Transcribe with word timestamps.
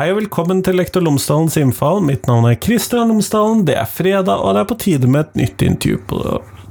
Hei 0.00 0.06
og 0.14 0.16
velkommen 0.16 0.62
til 0.64 0.78
Lektor 0.80 1.02
Lomsdalens 1.04 1.58
innfall. 1.60 1.98
Mitt 2.00 2.22
navn 2.24 2.46
er 2.48 2.54
Kristian 2.56 3.10
Lomsdalen. 3.10 3.66
Det 3.68 3.74
er 3.76 3.84
fredag, 3.84 4.38
og 4.40 4.54
det 4.56 4.62
er 4.62 4.68
på 4.70 4.76
tide 4.80 5.10
med 5.12 5.26
et 5.26 5.34
nytt 5.36 5.64
intervju 5.66 5.98
på 6.08 6.20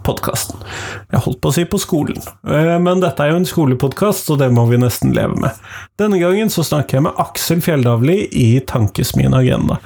podkasten. 0.02 0.64
Jeg 1.12 1.22
holdt 1.28 1.38
på 1.44 1.52
å 1.52 1.54
si 1.54 1.66
på 1.70 1.78
skolen, 1.78 2.18
eh, 2.50 2.72
men 2.82 3.04
dette 3.04 3.22
er 3.22 3.30
jo 3.30 3.38
en 3.44 3.46
skolepodkast, 3.46 4.26
så 4.26 4.40
det 4.40 4.48
må 4.50 4.64
vi 4.72 4.80
nesten 4.82 5.14
leve 5.14 5.38
med. 5.44 5.62
Denne 6.02 6.18
gangen 6.18 6.50
så 6.50 6.66
snakker 6.66 6.98
jeg 6.98 7.06
med 7.06 7.22
Aksel 7.22 7.62
Fjelldavli 7.62 8.18
i 8.34 8.48
Tankesmien 8.66 9.38
Agenda. 9.38 9.78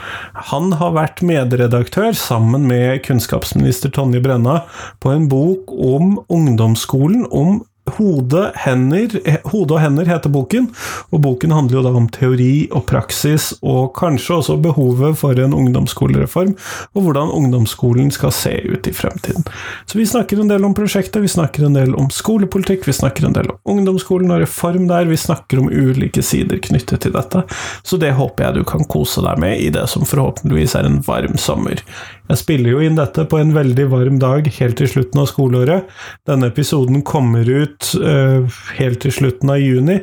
Han 0.53 0.71
har 0.79 0.95
vært 0.95 1.19
medredaktør 1.27 2.15
sammen 2.15 2.63
med 2.71 3.03
kunnskapsminister 3.03 3.91
Tonje 3.91 4.23
Brenna 4.23 4.61
på 5.03 5.11
en 5.11 5.27
bok 5.27 5.75
om 5.75 6.15
ungdomsskolen, 6.31 7.27
om 7.27 7.59
Hode, 7.83 8.45
hender, 8.63 9.11
Hode 9.51 9.75
og 9.75 9.81
hender 9.83 10.07
heter 10.07 10.31
boken, 10.31 10.69
og 11.11 11.19
boken 11.25 11.51
handler 11.51 11.77
jo 11.77 11.83
da 11.83 11.91
om 11.99 12.05
teori 12.15 12.69
og 12.71 12.85
praksis, 12.87 13.49
og 13.59 13.91
kanskje 13.97 14.37
også 14.37 14.55
behovet 14.63 15.17
for 15.19 15.35
en 15.35 15.55
ungdomsskolereform, 15.57 16.53
og 16.95 17.03
hvordan 17.03 17.33
ungdomsskolen 17.35 18.13
skal 18.15 18.31
se 18.35 18.53
ut 18.71 18.87
i 18.87 18.95
fremtiden. 18.95 19.43
Så 19.85 19.99
vi 19.99 20.07
snakker 20.07 20.39
en 20.39 20.53
del 20.53 20.63
om 20.63 20.75
prosjektet, 20.77 21.19
vi 21.25 21.33
snakker 21.33 21.67
en 21.67 21.75
del 21.75 21.91
om 21.99 22.07
skolepolitikk, 22.13 22.87
vi 22.87 22.95
snakker 22.95 23.27
en 23.27 23.35
del 23.35 23.51
om 23.51 23.75
ungdomsskolen 23.75 24.31
og 24.31 24.45
reform 24.45 24.87
der, 24.87 25.09
vi 25.11 25.19
snakker 25.19 25.59
om 25.59 25.67
ulike 25.67 26.23
sider 26.23 26.63
knyttet 26.63 27.03
til 27.03 27.15
dette, 27.17 27.43
så 27.83 27.99
det 27.99 28.15
håper 28.15 28.47
jeg 28.47 28.61
du 28.61 28.63
kan 28.69 28.87
kose 28.87 29.25
deg 29.27 29.43
med 29.43 29.59
i 29.59 29.67
det 29.75 29.89
som 29.91 30.07
forhåpentligvis 30.07 30.79
er 30.79 30.87
en 30.87 31.01
varm 31.03 31.35
sommer. 31.35 31.83
Jeg 32.29 32.39
spiller 32.39 32.71
jo 32.71 32.83
inn 32.83 32.95
dette 32.95 33.25
på 33.27 33.39
en 33.41 33.51
veldig 33.55 33.85
varm 33.91 34.19
dag 34.21 34.47
helt 34.55 34.77
til 34.79 34.87
slutten 34.89 35.19
av 35.23 35.27
skoleåret. 35.31 35.89
Denne 36.29 36.47
episoden 36.53 37.01
kommer 37.03 37.49
ut 37.49 37.89
uh, 37.99 38.47
helt 38.77 39.01
til 39.03 39.11
slutten 39.11 39.51
av 39.51 39.59
juni. 39.59 39.99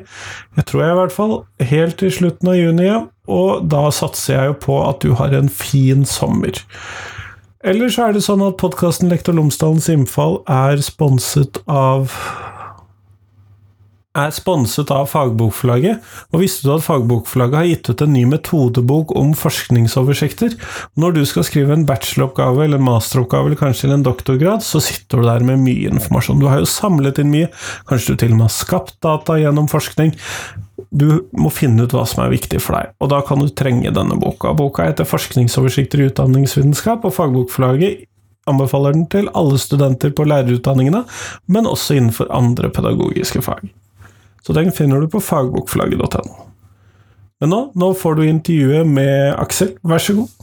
Jeg 0.58 0.66
tror 0.68 0.84
jeg 0.84 0.92
i 0.92 0.98
hvert 1.00 1.16
fall. 1.16 1.32
Helt 1.72 1.96
til 2.02 2.12
slutten 2.12 2.52
av 2.52 2.58
juni, 2.60 2.90
ja. 2.90 3.00
Og 3.30 3.64
da 3.72 3.86
satser 3.94 4.36
jeg 4.36 4.52
jo 4.52 4.58
på 4.66 4.76
at 4.84 5.00
du 5.00 5.14
har 5.16 5.32
en 5.36 5.48
fin 5.48 6.04
sommer. 6.04 6.60
Eller 7.64 7.92
så 7.92 8.08
er 8.08 8.16
det 8.16 8.24
sånn 8.24 8.44
at 8.44 8.60
podkasten 8.60 9.10
Lektor 9.12 9.36
Lomsdalens 9.36 9.88
innfall 9.92 10.38
er 10.48 10.80
sponset 10.84 11.60
av 11.68 12.12
er 14.18 14.32
sponset 14.34 14.90
av 14.90 15.04
Fagbokforlaget, 15.12 16.00
og 16.34 16.42
visste 16.42 16.66
du 16.66 16.72
at 16.74 16.82
Fagbokforlaget 16.82 17.58
har 17.60 17.68
gitt 17.68 17.90
ut 17.92 18.02
en 18.02 18.12
ny 18.14 18.24
metodebok 18.26 19.12
om 19.18 19.30
forskningsoversikter? 19.38 20.56
Når 20.98 21.14
du 21.14 21.20
skal 21.30 21.46
skrive 21.46 21.76
en 21.76 21.86
bacheloroppgave 21.86 22.64
eller 22.64 22.80
en 22.80 22.88
masteroppgave 22.88 23.50
eller 23.50 23.60
kanskje 23.60 23.92
en 23.94 24.06
doktorgrad, 24.06 24.64
så 24.66 24.82
sitter 24.82 25.22
du 25.22 25.28
der 25.28 25.46
med 25.46 25.62
mye 25.62 25.92
informasjon. 25.92 26.42
Du 26.42 26.48
har 26.50 26.58
jo 26.58 26.66
samlet 26.66 27.22
inn 27.22 27.30
mye, 27.30 27.52
kanskje 27.86 28.16
du 28.16 28.24
til 28.24 28.34
og 28.34 28.40
med 28.40 28.48
har 28.48 28.56
skapt 28.56 28.98
data 29.04 29.38
gjennom 29.38 29.70
forskning. 29.70 30.16
Du 30.90 31.06
må 31.38 31.52
finne 31.54 31.86
ut 31.86 31.94
hva 31.94 32.02
som 32.08 32.24
er 32.24 32.34
viktig 32.34 32.58
for 32.64 32.80
deg, 32.80 32.94
og 32.98 33.12
da 33.12 33.20
kan 33.22 33.38
du 33.38 33.50
trenge 33.54 33.94
denne 33.94 34.18
boka. 34.18 34.56
Boka 34.58 34.88
heter 34.88 35.06
Forskningsoversikter 35.06 36.02
i 36.02 36.10
utdanningsvitenskap, 36.10 37.06
og 37.06 37.14
Fagbokforlaget 37.14 38.08
anbefaler 38.50 38.96
den 38.96 39.06
til 39.12 39.30
alle 39.38 39.60
studenter 39.60 40.10
på 40.16 40.26
lærerutdanningene, 40.26 41.04
men 41.46 41.68
også 41.70 42.00
innenfor 42.00 42.32
andre 42.34 42.72
pedagogiske 42.74 43.44
fag. 43.46 43.70
Så 44.46 44.56
den 44.56 44.72
finner 44.72 45.00
du 45.00 45.08
på 45.10 45.20
fagbokflagget.no. 45.20 46.46
Men 47.40 47.52
nå, 47.52 47.60
nå 47.74 47.92
får 47.96 48.18
du 48.18 48.26
intervjuet 48.28 48.88
med 48.88 49.34
Aksel, 49.40 49.74
vær 49.82 50.02
så 50.02 50.16
god. 50.18 50.36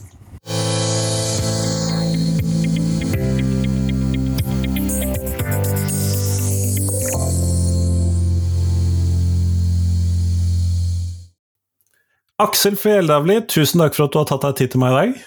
Aksel 12.38 12.76
Fjelldavli, 12.78 13.40
tusen 13.50 13.82
takk 13.82 13.96
for 13.98 14.06
at 14.06 14.14
du 14.14 14.20
har 14.22 14.28
tatt 14.30 14.44
deg 14.46 14.58
tid 14.60 14.74
til 14.76 14.82
meg 14.84 14.94
i 14.94 14.98
dag. 14.98 15.22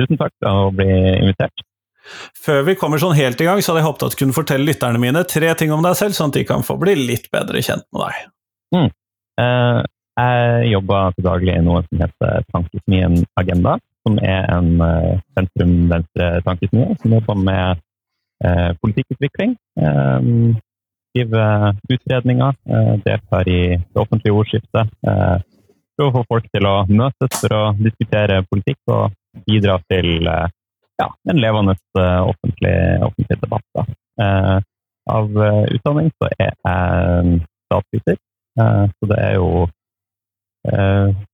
Tusen 0.00 0.20
takk 0.20 0.34
for 0.36 0.66
å 0.66 0.72
bli 0.76 0.88
invitert. 1.16 1.64
Før 2.40 2.64
vi 2.66 2.76
kommer 2.78 3.00
sånn 3.02 3.16
helt 3.18 3.40
i 3.40 3.46
gang, 3.48 3.62
så 3.62 3.72
hadde 3.72 3.82
jeg 3.82 3.88
håpet 3.90 4.06
at 4.06 4.16
du 4.16 4.20
kunne 4.22 4.36
fortelle 4.36 4.66
lytterne 4.68 5.00
mine 5.02 5.22
tre 5.28 5.52
ting 5.58 5.72
om 5.74 5.84
deg 5.84 5.96
selv, 5.98 6.16
sånn 6.16 6.32
at 6.32 6.40
de 6.40 6.46
kan 6.48 6.66
få 6.66 6.78
bli 6.80 6.96
litt 6.98 7.30
bedre 7.34 7.62
kjent 7.64 7.86
med 7.94 8.06
deg. 8.06 8.30
Mm. 8.76 8.90
Eh, 9.40 9.80
jeg 10.20 10.72
jobber 10.74 11.14
til 11.16 11.26
daglig 11.26 11.54
i 11.56 11.62
noe 11.64 11.82
som 11.86 12.02
heter 12.04 12.48
Tankesmien 12.50 13.20
Agenda, 13.40 13.76
som 14.06 14.18
er 14.24 14.48
en 14.52 14.72
eh, 14.84 15.20
sentrum-venstre-tankesmie 15.38 16.96
som 17.00 17.14
jobber 17.16 17.38
med 17.50 17.84
eh, 18.44 18.70
politikkutvikling. 18.82 19.54
Um, 19.80 20.58
skriver 21.10 21.74
utredninger, 21.90 22.54
uh, 22.70 22.92
deltar 23.02 23.48
i 23.50 23.62
det 23.74 23.98
offentlige 23.98 24.36
ordskiftet. 24.36 24.92
Prøver 25.02 26.06
å 26.06 26.14
få 26.14 26.22
folk 26.28 26.44
til 26.54 26.68
å 26.70 26.74
møtes 26.86 27.32
for 27.34 27.54
å 27.56 27.62
diskutere 27.82 28.44
politikk 28.46 28.92
og 28.94 29.16
bidra 29.48 29.80
til 29.90 30.28
uh, 30.30 30.46
ja, 31.00 31.08
en 31.30 31.40
levende 31.40 31.76
uh, 31.98 32.22
offentlig, 32.28 32.76
offentlig, 33.02 33.38
debatt. 33.40 33.92
Uh, 34.20 34.58
av 35.10 35.30
uh, 35.36 35.64
utdanning 35.74 36.10
så 36.20 36.28
er 36.36 36.50
jeg 36.50 37.40
statsviter, 37.70 38.18
så 38.60 39.06
det 39.06 39.16
er 39.22 39.36
jo 39.38 39.66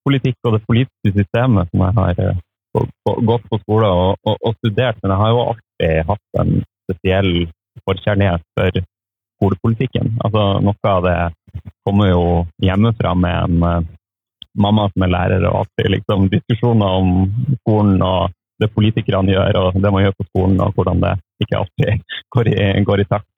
politikk 0.05 0.37
og 0.47 0.53
det 0.55 0.61
politiske 0.69 1.13
systemet 1.17 1.71
som 1.73 1.83
jeg 1.83 1.95
har 1.97 2.37
gått 3.27 3.47
på 3.49 3.59
skole 3.63 3.89
og, 3.89 4.21
og, 4.21 4.37
og, 4.37 4.53
studert, 4.61 5.01
men 5.01 5.15
jeg 5.15 5.23
har 5.23 5.33
jo 5.33 5.41
alltid 5.47 6.11
hatt 6.11 6.41
en 6.43 6.53
spesiell 6.85 7.31
forkjærlighet 7.89 8.45
for 8.55 8.79
skolepolitikken. 9.39 10.13
Altså, 10.29 10.45
noe 10.69 10.93
av 10.93 11.09
det 11.09 11.17
kommer 11.89 12.13
jo 12.13 12.23
hjemmefra 12.63 13.17
med 13.17 13.49
en 13.49 13.89
mamma 14.61 14.87
som 14.93 15.07
er 15.09 15.15
lærer, 15.17 15.49
og 15.49 15.63
alltid 15.65 15.91
liksom, 15.97 16.29
diskusjoner 16.37 17.01
om 17.01 17.11
skolen 17.65 18.05
og 18.05 18.37
det 18.61 18.73
politikerne 18.73 19.35
gjør, 19.35 19.59
og 19.61 19.81
det 19.83 19.93
man 19.93 20.05
gjør 20.05 20.15
på 20.17 20.29
skolen, 20.31 20.61
og 20.65 20.77
hvordan 20.77 21.03
det 21.05 21.15
ikke 21.45 21.63
alltid 21.63 22.05
går 22.35 22.53
i, 22.53 22.61
går 22.89 23.03
i 23.03 23.09
takt. 23.11 23.31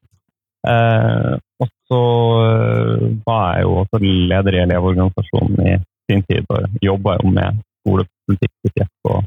Eh, 0.67 1.35
og 1.63 1.69
så 1.89 2.03
eh, 2.45 3.05
var 3.27 3.57
jeg 3.57 3.67
jo 3.67 3.75
også 3.83 4.01
leder 4.03 4.57
i 4.57 4.63
Elevorganisasjonen 4.65 5.61
i 5.67 5.77
sin 6.09 6.25
tid, 6.29 6.47
og 6.51 6.83
jobba 6.83 7.17
jo 7.21 7.33
med 7.33 7.61
skolepolitikk 7.81 8.89
på, 9.05 9.21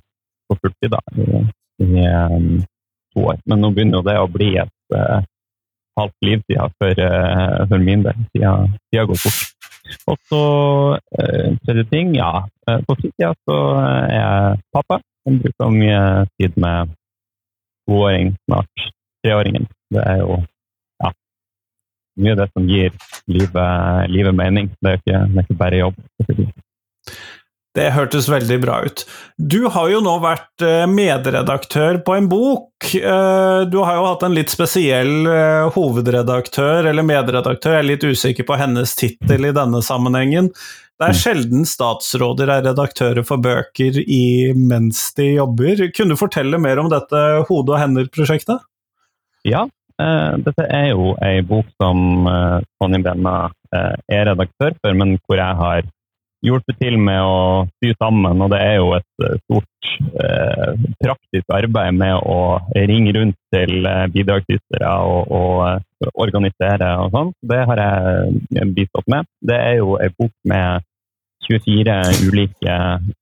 på 0.50 0.58
fulltid 0.60 0.94
da, 0.94 1.02
i, 1.16 1.44
i 1.86 2.08
um, 2.08 2.58
to 3.14 3.28
år. 3.32 3.40
Men 3.46 3.64
nå 3.64 3.72
begynner 3.72 4.02
jo 4.02 4.08
det 4.08 4.18
å 4.20 4.30
bli 4.32 4.50
et 4.62 4.96
uh, 4.96 5.22
halvt 6.00 6.28
liv 6.28 6.44
siden 6.50 6.76
for, 6.82 7.04
uh, 7.06 7.62
for 7.70 7.86
min 7.86 8.04
del. 8.06 8.26
Tida, 8.34 8.54
tida 8.90 9.08
går 9.10 9.22
fort. 9.24 9.48
Og 10.08 10.18
så 10.30 10.42
tredje 11.66 11.84
ting, 11.90 12.14
ja. 12.16 12.46
På 12.88 12.96
fritida 12.96 13.34
så 13.44 13.56
er 13.82 14.14
jeg 14.14 14.60
pappa. 14.72 15.02
Han 15.28 15.42
bruker 15.42 15.76
mye 15.76 16.02
tid 16.38 16.58
med 16.62 16.96
toåring, 17.90 18.34
snart 18.46 18.88
treåringen. 19.26 19.68
Det 19.94 20.02
er 20.02 20.24
jo 20.24 20.40
ja, 21.04 21.12
mye 22.22 22.36
av 22.36 22.42
det 22.42 22.50
som 22.54 22.70
gir 22.70 22.96
livet, 23.30 24.10
livet 24.10 24.38
mening. 24.38 24.72
Det 24.82 24.94
er, 24.96 25.02
ikke, 25.02 25.24
det 25.28 25.42
er 25.42 25.48
ikke 25.48 25.62
bare 25.62 25.82
jobb. 25.84 26.04
Det 27.72 27.88
hørtes 27.96 28.28
veldig 28.28 28.58
bra 28.60 28.82
ut. 28.84 29.06
Du 29.40 29.62
har 29.72 29.88
jo 29.94 30.02
nå 30.04 30.18
vært 30.20 30.64
eh, 30.66 30.84
medredaktør 30.92 32.02
på 32.04 32.18
en 32.18 32.28
bok. 32.32 32.90
Eh, 32.98 33.62
du 33.72 33.78
har 33.80 33.96
jo 33.96 34.08
hatt 34.10 34.26
en 34.28 34.36
litt 34.36 34.52
spesiell 34.52 35.30
eh, 35.32 35.70
hovedredaktør, 35.72 36.90
eller 36.92 37.08
medredaktør, 37.08 37.78
jeg 37.78 37.86
er 37.86 37.88
litt 37.94 38.04
usikker 38.04 38.48
på 38.50 38.60
hennes 38.60 38.96
tittel 39.00 39.48
i 39.48 39.54
denne 39.56 39.80
sammenhengen. 39.88 40.52
Det 41.02 41.08
er 41.08 41.16
mm. 41.16 41.18
sjelden 41.18 41.64
statsråder 41.66 42.50
er 42.54 42.66
redaktører 42.68 43.26
for 43.26 43.42
bøker 43.42 43.96
i, 44.04 44.52
mens 44.54 45.08
de 45.18 45.32
jobber. 45.32 45.88
Kunne 45.98 46.14
du 46.14 46.20
fortelle 46.20 46.60
mer 46.62 46.78
om 46.78 46.92
dette 46.92 47.22
Hode 47.48 47.74
og 47.74 47.80
hender-prosjektet? 47.82 48.62
Ja, 49.50 49.64
eh, 49.98 50.36
dette 50.46 50.68
er 50.70 50.92
jo 50.92 51.16
ei 51.26 51.40
bok 51.42 51.72
som 51.82 52.30
eh, 52.30 52.60
Tonje 52.78 53.00
Brenna 53.02 53.34
eh, 53.74 53.96
er 54.14 54.30
redaktør 54.30 54.78
for, 54.78 54.94
men 54.94 55.16
hvor 55.26 55.42
jeg 55.42 55.58
har 55.64 55.90
hjulpet 56.46 56.78
til 56.82 57.00
med 57.02 57.22
å 57.26 57.66
sy 57.82 57.96
sammen. 57.98 58.46
Og 58.46 58.54
det 58.54 58.62
er 58.62 58.78
jo 58.78 58.94
et 59.00 59.26
eh, 59.26 59.42
stort 59.48 59.92
eh, 60.22 60.86
praktisk 61.02 61.58
arbeid 61.58 61.98
med 61.98 62.30
å 62.30 62.38
ringe 62.78 63.16
rundt 63.18 63.40
til 63.58 63.90
eh, 63.90 64.06
bidragsytere 64.14 64.94
og, 65.10 65.34
og, 65.34 65.66
eh, 65.72 66.14
organisere 66.14 66.94
og 67.02 67.18
sånn. 67.18 67.34
Det 67.42 67.66
har 67.74 67.84
jeg 67.88 68.72
bistått 68.78 69.10
med. 69.10 69.30
Det 69.42 69.58
er 69.58 69.82
jo 69.82 69.98
ei 69.98 70.14
bok 70.14 70.34
med 70.54 70.86
24 71.48 71.96
ulike 72.28 72.76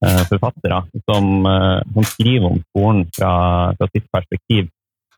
uh, 0.06 0.24
forfattere 0.30 0.81
som, 1.10 1.45
uh, 1.45 1.80
som, 1.94 2.04
skriver 2.04 2.50
om 2.50 2.60
skolen 2.69 3.06
fra, 3.16 3.31
fra, 3.77 3.88
sitt 3.94 4.06
perspektiv. 4.13 4.68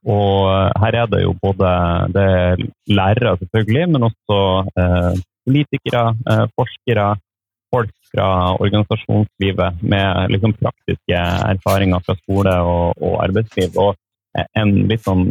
Og 0.01 0.49
her 0.81 0.95
er 1.03 1.09
det 1.11 1.23
jo 1.23 1.35
både 1.41 1.71
det 2.15 2.69
lærere, 2.89 3.35
selvfølgelig, 3.37 3.89
men 3.93 4.07
også 4.09 4.39
uh, 4.65 5.11
politikere, 5.45 6.05
forskere, 6.57 7.11
folk 7.71 7.91
fra 8.11 8.29
organisasjonslivet 8.59 9.83
med 9.93 10.33
liksom, 10.33 10.53
praktiske 10.59 11.19
erfaringer 11.53 12.01
fra 12.05 12.17
skole 12.19 12.55
og, 12.67 12.97
og, 12.99 13.15
arbeidsliv. 13.23 13.77
Og 13.79 13.95
en 14.59 14.73
litt 14.89 15.05
sånn 15.05 15.29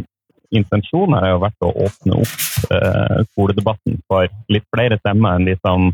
intensjon 0.51 1.13
her 1.13 1.27
har 1.27 1.35
jo 1.35 1.43
vært 1.43 1.67
å 1.67 1.69
åpne 1.85 2.17
opp 2.23 3.27
skoledebatten 3.29 4.01
for 4.09 4.27
litt 4.51 4.65
flere 4.73 4.97
stemmer 4.99 5.37
enn 5.37 5.47
de 5.47 5.55
som 5.61 5.91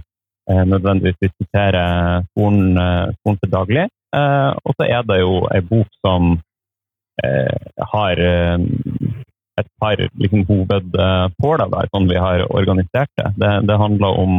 nødvendigvis 0.47 1.17
diskuterer 1.19 2.23
skolen, 2.31 2.77
skolen 3.19 3.39
til 3.41 3.51
daglig. 3.51 3.85
Og 4.15 4.71
så 4.77 4.87
er 4.87 5.01
det 5.03 5.17
jo 5.19 5.41
ei 5.51 5.59
bok 5.67 5.89
som 6.05 6.37
har 7.91 8.21
et 9.59 9.69
par 9.81 9.97
liksom, 10.21 10.45
hovedpåler 10.47 11.71
der, 11.73 11.89
sånn 11.93 12.09
vi 12.09 12.19
har 12.21 12.45
organisert 12.47 13.11
det. 13.19 13.31
Det, 13.41 13.51
det 13.69 13.77
handler 13.81 14.19
om 14.21 14.33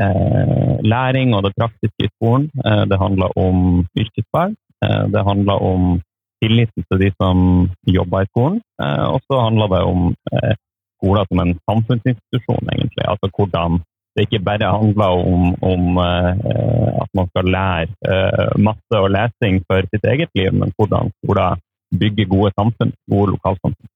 eh, 0.00 0.74
læring 0.84 1.34
og 1.36 1.46
det 1.46 1.54
praktiske 1.56 2.06
i 2.06 2.12
skolen. 2.16 2.48
Eh, 2.64 2.84
det 2.90 3.00
handler 3.00 3.34
om 3.40 3.84
yrkesfag. 3.98 4.54
Eh, 4.84 5.04
det 5.14 5.24
handler 5.26 5.64
om 5.72 5.98
tilliten 6.42 6.86
til 6.86 7.04
de 7.04 7.10
som 7.16 7.68
jobber 7.88 8.24
i 8.24 8.30
skolen. 8.32 8.60
Eh, 8.82 9.06
og 9.08 9.20
så 9.26 9.42
handler 9.46 9.72
det 9.74 9.82
om 9.92 10.10
eh, 10.32 10.54
skoler 10.98 11.30
som 11.30 11.44
en 11.44 11.54
samfunnsinstitusjon, 11.70 12.72
egentlig. 12.74 13.06
Altså 13.06 13.30
hvordan 13.32 13.80
det 14.18 14.26
ikke 14.26 14.42
bare 14.44 14.72
handler 14.74 15.22
om, 15.22 15.52
om 15.64 16.00
eh, 16.02 16.90
at 17.04 17.14
man 17.16 17.30
skal 17.30 17.52
lære 17.54 18.18
masse 18.58 18.98
og 18.98 19.12
lesing 19.14 19.62
for 19.70 19.86
sitt 19.92 20.04
eget 20.10 20.34
liv, 20.36 20.50
men 20.52 20.74
hvordan 20.76 21.12
skoler 21.22 21.62
bygger 21.94 22.28
gode 22.28 22.52
samfunn, 22.58 22.92
gode 23.10 23.36
lokalsamfunn. 23.36 23.88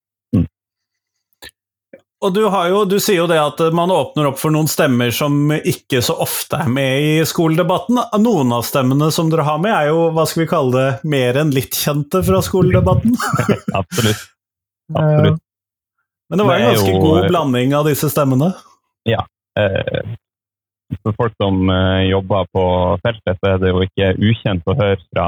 Og 2.22 2.30
du, 2.30 2.42
jo, 2.46 2.82
du, 2.86 2.98
sier 3.02 3.18
jo 3.18 3.26
det 3.26 3.38
at 3.42 3.58
man 3.74 3.90
åpner 3.90 4.28
opp 4.28 4.38
for 4.38 4.54
noen 4.54 4.68
stemmer 4.70 5.10
som 5.14 5.50
ikke 5.56 5.98
så 6.06 6.14
ofte 6.22 6.60
er 6.62 6.68
med 6.70 7.02
i 7.02 7.14
skoledebatten. 7.26 7.98
Noen 8.22 8.54
av 8.54 8.62
stemmene 8.66 9.08
som 9.14 9.30
dere 9.32 9.46
har 9.48 9.58
med, 9.62 9.74
er 9.74 9.90
jo 9.90 10.04
hva 10.14 10.26
skal 10.30 10.44
vi 10.44 10.50
kalle 10.52 10.72
det, 10.76 10.90
mer 11.10 11.40
enn 11.42 11.50
litt 11.54 11.74
kjente 11.74 12.22
fra 12.22 12.38
skoledebatten. 12.46 13.16
Absolutt. 13.80 14.22
Absolutt. 14.94 15.42
Men 16.30 16.40
det 16.40 16.46
var 16.46 16.60
en 16.60 16.70
ganske 16.70 16.94
god 17.02 17.26
blanding 17.28 17.74
av 17.76 17.90
disse 17.90 18.08
stemmene? 18.12 18.52
Ja. 19.08 19.26
Eh, 19.58 20.14
for 21.02 21.16
folk 21.16 21.34
som 21.40 21.68
eh, 21.70 22.08
jobber 22.10 22.48
på 22.52 22.64
feltet, 23.04 23.38
så 23.40 23.52
er 23.52 23.60
det 23.60 23.72
jo 23.72 23.84
ikke 23.84 24.12
ukjent 24.20 24.68
å 24.68 24.76
høre 24.78 25.00
fra 25.10 25.26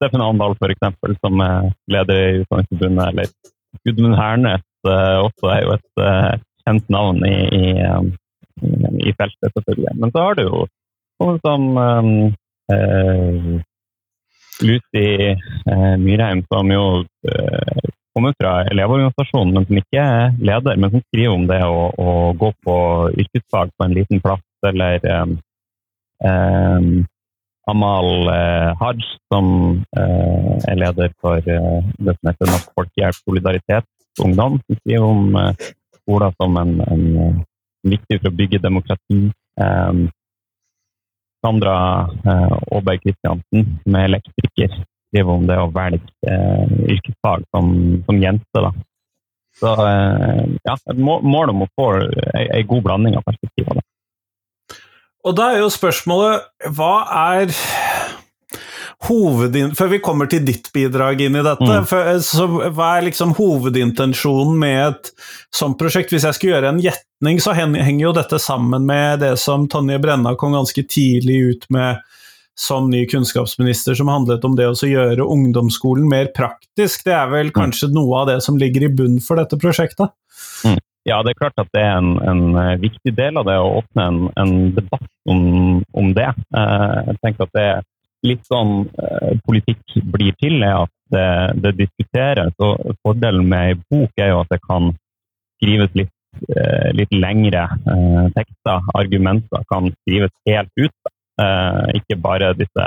Steffen 0.00 0.24
Andal 0.24 0.56
f.eks., 0.56 1.18
som 1.20 1.42
er 1.44 1.70
leder 1.92 2.20
i 2.20 2.42
Utdanningsforbundet, 2.42 3.08
eller 3.10 3.80
Gudmund 3.84 4.16
Hernes 4.18 4.64
uh, 4.88 5.20
også 5.22 5.50
er 5.52 5.60
jo 5.62 5.74
et 5.76 6.00
kjent 6.64 6.88
navn 6.90 7.20
i, 7.28 7.36
i, 7.54 7.66
i, 9.04 9.12
feltet, 9.18 9.52
selvfølgelig. 9.52 9.92
Men 10.00 10.14
så 10.14 10.24
har 10.24 10.38
du 10.38 10.42
jo 10.46 10.62
noen 11.20 11.38
som 11.44 11.66
eh, 12.72 13.52
Lucy 14.64 15.06
Myrheim, 16.00 16.42
som 16.48 16.72
jo 16.72 16.84
kommer 18.14 18.34
fra 18.40 18.52
Elevorganisasjonen, 18.70 19.54
men 19.54 19.66
som 19.68 19.78
ikke 19.80 20.02
er 20.02 20.34
leder, 20.38 20.76
men 20.80 20.92
som 20.92 21.04
skriver 21.06 21.36
om 21.36 21.46
det 21.50 21.60
å, 21.66 21.86
å 21.94 22.10
gå 22.38 22.50
på 22.66 22.76
yrkesfag 23.14 23.72
på 23.76 23.86
en 23.86 23.96
liten 23.96 24.22
plass, 24.24 24.44
eller 24.66 25.06
um, 25.22 25.36
um, 26.26 26.90
Amal 27.70 28.28
eh, 28.32 28.70
Haj, 28.80 29.02
som 29.30 29.46
eh, 29.96 30.52
er 30.70 30.78
leder 30.80 31.12
for 31.22 31.38
eh, 31.38 31.90
det 32.00 32.14
som 32.16 32.30
heter 32.30 32.50
Norsk 32.50 32.72
Folkehjelp 32.76 33.18
Solidaritet 33.20 33.86
Ungdom, 34.24 34.58
som 34.64 34.78
skriver 34.80 35.06
om 35.06 35.36
eh, 35.38 35.68
skoler 36.00 36.32
som 36.40 36.56
en, 36.60 36.72
en, 36.88 37.04
en, 37.26 37.38
viktig 37.86 38.18
for 38.18 38.28
å 38.28 38.36
bygge 38.36 38.62
demokrati. 38.64 39.20
Eh, 39.60 40.00
Sandra 41.40 41.76
eh, 42.24 42.56
Aaberg 42.74 43.04
Kristiansen, 43.04 43.76
som 43.84 44.00
er 44.00 44.08
elektriker, 44.10 44.80
skriver 45.10 45.34
om 45.34 45.46
det 45.48 45.58
å 45.58 45.68
velge 45.74 46.30
eh, 46.30 46.76
yrkesfag 46.94 47.44
som, 47.50 47.74
som 48.06 48.22
jente. 48.22 48.64
Da. 48.64 48.72
Så 49.60 49.74
eh, 49.84 50.44
ja, 50.64 50.76
et 50.78 51.00
mål 51.02 51.52
om 51.52 51.66
å 51.66 51.70
få 51.76 51.92
ei 52.40 52.62
god 52.68 52.86
blanding 52.86 53.18
av 53.18 53.26
perspektiver. 53.26 53.80
Da. 53.80 54.78
Og 55.28 55.36
da 55.36 55.50
er 55.52 55.64
jo 55.64 55.72
spørsmålet 55.72 56.70
hva 56.76 56.94
er 57.34 57.52
hovedin... 59.08 59.74
Før 59.76 59.90
vi 59.94 60.00
kommer 60.04 60.30
til 60.30 60.44
ditt 60.46 60.70
bidrag 60.74 61.20
inn 61.24 61.36
i 61.36 61.44
dette, 61.44 61.66
mm. 61.66 61.88
for, 61.88 62.12
så 62.24 62.46
hva 62.48 62.94
er 62.96 63.08
liksom 63.08 63.34
hovedintensjonen 63.38 64.56
med 64.60 64.80
et 64.86 65.12
sånt 65.56 65.78
prosjekt? 65.80 66.12
Hvis 66.14 66.26
jeg 66.28 66.38
skulle 66.38 66.56
gjøre 66.56 66.72
en 66.74 66.82
gjetning, 66.84 67.40
så 67.42 67.56
henger 67.56 68.02
jo 68.02 68.14
dette 68.16 68.40
sammen 68.42 68.86
med 68.88 69.20
det 69.24 69.34
som 69.40 69.68
Tonje 69.70 70.00
Brenna 70.02 70.34
kom 70.40 70.56
ganske 70.56 70.84
tidlig 70.88 71.40
ut 71.50 71.68
med 71.74 72.00
som 72.58 72.90
ny 72.90 73.06
kunnskapsminister, 73.08 73.94
som 73.96 74.10
handlet 74.12 74.44
om 74.44 74.56
det 74.58 74.68
å 74.68 74.74
gjøre 74.76 75.24
ungdomsskolen 75.24 76.08
mer 76.10 76.28
praktisk. 76.36 77.06
Det 77.06 77.14
er 77.16 77.30
vel 77.32 77.48
mm. 77.52 77.56
kanskje 77.56 77.90
noe 77.94 78.22
av 78.22 78.30
det 78.32 78.40
som 78.44 78.58
ligger 78.60 78.84
i 78.84 78.92
bunn 78.92 79.18
for 79.24 79.40
dette 79.40 79.58
prosjektet? 79.60 80.12
Mm. 80.66 80.80
Ja, 81.08 81.22
det 81.24 81.32
er 81.32 81.40
klart 81.40 81.60
at 81.60 81.70
det 81.72 81.80
er 81.80 81.96
en, 81.96 82.18
en 82.28 82.58
eh, 82.60 82.76
viktig 82.82 83.14
del 83.16 83.40
av 83.40 83.46
det 83.48 83.56
å 83.56 83.78
åpne 83.78 84.04
en, 84.10 84.18
en 84.42 84.52
debatt 84.76 85.08
om, 85.32 85.80
om 85.96 86.10
det. 86.16 86.28
Eh, 86.28 86.96
jeg 87.08 87.20
tenker 87.24 87.46
at 87.46 87.54
det 87.56 87.64
er 87.70 87.86
litt 88.28 88.42
sånn 88.44 88.74
eh, 89.00 89.30
politikk 89.46 89.96
blir 90.12 90.36
til, 90.42 90.58
er 90.60 90.82
at 90.82 90.92
det, 91.14 91.30
det 91.64 91.72
diskuteres. 91.78 92.52
og 92.60 92.98
Fordelen 93.00 93.48
med 93.48 93.70
ei 93.70 93.78
bok 93.80 94.20
er 94.20 94.34
jo 94.34 94.42
at 94.42 94.52
det 94.52 94.60
kan 94.66 94.92
skrives 95.60 95.96
litt, 95.96 96.12
litt 96.96 97.10
lengre 97.12 97.64
tekster. 98.36 98.84
Argumenter 98.96 99.64
kan 99.72 99.90
skrives 99.96 100.30
helt 100.46 100.70
ut. 100.78 101.10
Ikke 101.96 102.18
bare 102.20 102.52
disse 102.58 102.86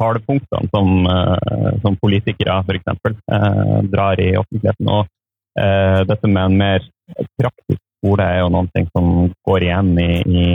talepunktene 0.00 0.70
som, 0.72 0.88
som 1.82 1.96
politikere 2.00 2.56
f.eks. 2.64 3.18
drar 3.92 4.22
i 4.22 4.30
offentligheten. 4.40 4.88
Og 4.88 5.10
Eh, 5.60 6.00
dette 6.08 6.26
med 6.26 6.44
en 6.44 6.56
mer 6.58 6.86
praktisk 7.38 7.78
skole 7.78 8.24
er 8.26 8.40
jo 8.40 8.50
noen 8.50 8.68
ting 8.74 8.88
som 8.90 9.28
går 9.46 9.66
igjen 9.68 9.92
i, 10.02 10.10
i 10.26 10.46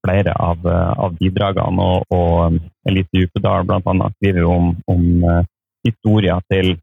flere 0.00 0.32
av, 0.32 0.64
av, 0.66 1.12
bidragene. 1.20 1.84
Og, 1.84 2.16
og 2.16 2.88
Elise 2.88 3.20
Djupedal 3.20 3.68
bl.a. 3.68 4.10
skriver 4.16 4.42
jo 4.46 4.54
om, 4.54 4.70
om 4.88 5.04
historier 5.86 6.40
til 6.52 6.74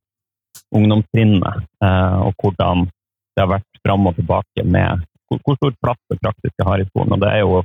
ungdomstrinnet. 0.74 1.66
Og 1.82 2.32
hvordan 2.40 2.86
det 3.34 3.42
har 3.42 3.52
vært 3.56 3.82
fram 3.82 4.08
og 4.08 4.16
tilbake 4.20 4.64
med 4.64 5.02
hvor, 5.28 5.42
hvor 5.42 5.58
stor 5.58 5.74
plass 5.82 6.02
det 6.14 6.22
praktiske 6.22 6.68
har 6.68 6.82
i 6.82 6.88
skolen. 6.92 7.18
Og 7.18 7.24
det 7.26 7.32
er 7.34 7.42
jo, 7.42 7.64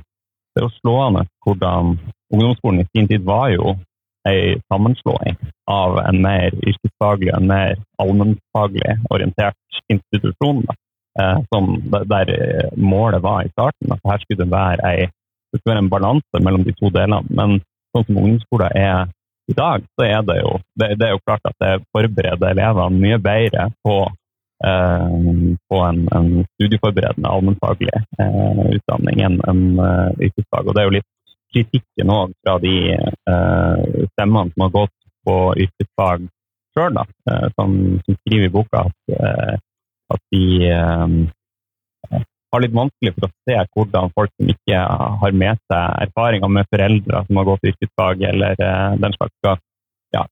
det 0.53 0.61
er 0.61 0.67
jo 0.67 0.77
slående 0.79 1.25
hvordan 1.45 1.95
ungdomsskolen 2.33 2.83
i 2.83 2.89
sin 2.91 3.07
tid 3.09 3.25
var 3.25 3.49
jo 3.53 3.75
en 4.27 4.61
sammenslåing 4.73 5.37
av 5.71 5.97
en 6.03 6.21
mer 6.21 6.53
yrkesfaglig, 6.67 7.31
en 7.33 7.47
mer 7.47 7.77
allmennfaglig 8.01 8.97
orientert 9.09 9.55
institusjon. 9.89 10.65
Eh, 11.19 11.39
som, 11.53 11.71
der 12.05 12.29
målet 12.77 13.23
var 13.23 13.43
i 13.43 13.49
starten 13.49 13.91
at 13.91 14.03
her 14.05 14.21
skulle 14.21 14.43
det 14.43 14.51
være, 14.51 14.91
ei, 14.91 15.07
det 15.51 15.59
skulle 15.59 15.73
være 15.73 15.85
en 15.85 15.93
balanse 15.93 16.43
mellom 16.45 16.63
de 16.67 16.75
to 16.77 16.91
delene. 16.93 17.23
Men 17.29 17.57
sånn 17.95 18.05
som 18.05 18.19
ungdomsskolen 18.21 18.77
er 18.77 19.09
i 19.49 19.55
dag, 19.57 19.85
så 19.97 20.05
er 20.05 20.21
det 20.27 20.37
jo, 20.43 20.53
det, 20.77 20.93
det 20.99 21.07
er 21.07 21.15
jo 21.15 21.23
klart 21.25 21.49
at 21.49 21.57
det 21.63 21.85
forbereder 21.95 22.53
elevene 22.53 23.01
mye 23.01 23.17
bedre 23.23 23.69
på, 23.85 23.95
eh, 24.05 24.18
på 24.59 25.77
en, 25.87 26.07
en, 26.11 26.45
studieforberedende 26.55 27.29
allmennfaglig 27.31 27.93
eh, 27.95 28.65
utdanning 28.75 29.21
enn 29.23 29.37
en, 29.47 29.61
uh, 29.79 30.09
yrkesfag. 30.19 30.67
Og 30.67 30.75
det 30.75 30.81
er 30.81 30.89
jo 30.89 30.95
litt 30.97 31.07
kritikken 31.49 32.11
òg 32.13 32.35
fra 32.43 32.59
de 32.61 32.75
stemmene 34.11 34.51
som 34.51 34.65
har 34.65 34.73
gått 34.75 34.97
på 35.25 35.37
yrkesfag 35.63 36.27
sjøl, 36.77 36.99
som, 37.55 37.73
som, 38.05 38.17
skriver 38.19 38.45
i 38.45 38.51
boka 38.53 38.83
at, 38.85 39.55
at 40.13 40.21
de 40.29 40.43
har 42.11 42.61
litt 42.61 42.75
vanskelig 42.77 43.15
for 43.15 43.25
å 43.25 43.31
se 43.49 43.57
hvordan 43.73 44.13
folk 44.13 44.35
som 44.35 44.51
ikke 44.53 44.83
har 45.23 45.33
med 45.41 45.57
seg 45.73 46.05
erfaringer 46.05 46.53
med 46.53 46.69
foreldre 46.69 47.23
som 47.25 47.41
har 47.41 47.49
gått 47.49 47.67
yrkesfag 47.71 48.21
eller 48.29 48.61
den 49.01 49.17
slags, 49.17 49.33
skal 49.41 49.57
ja, 50.13 50.27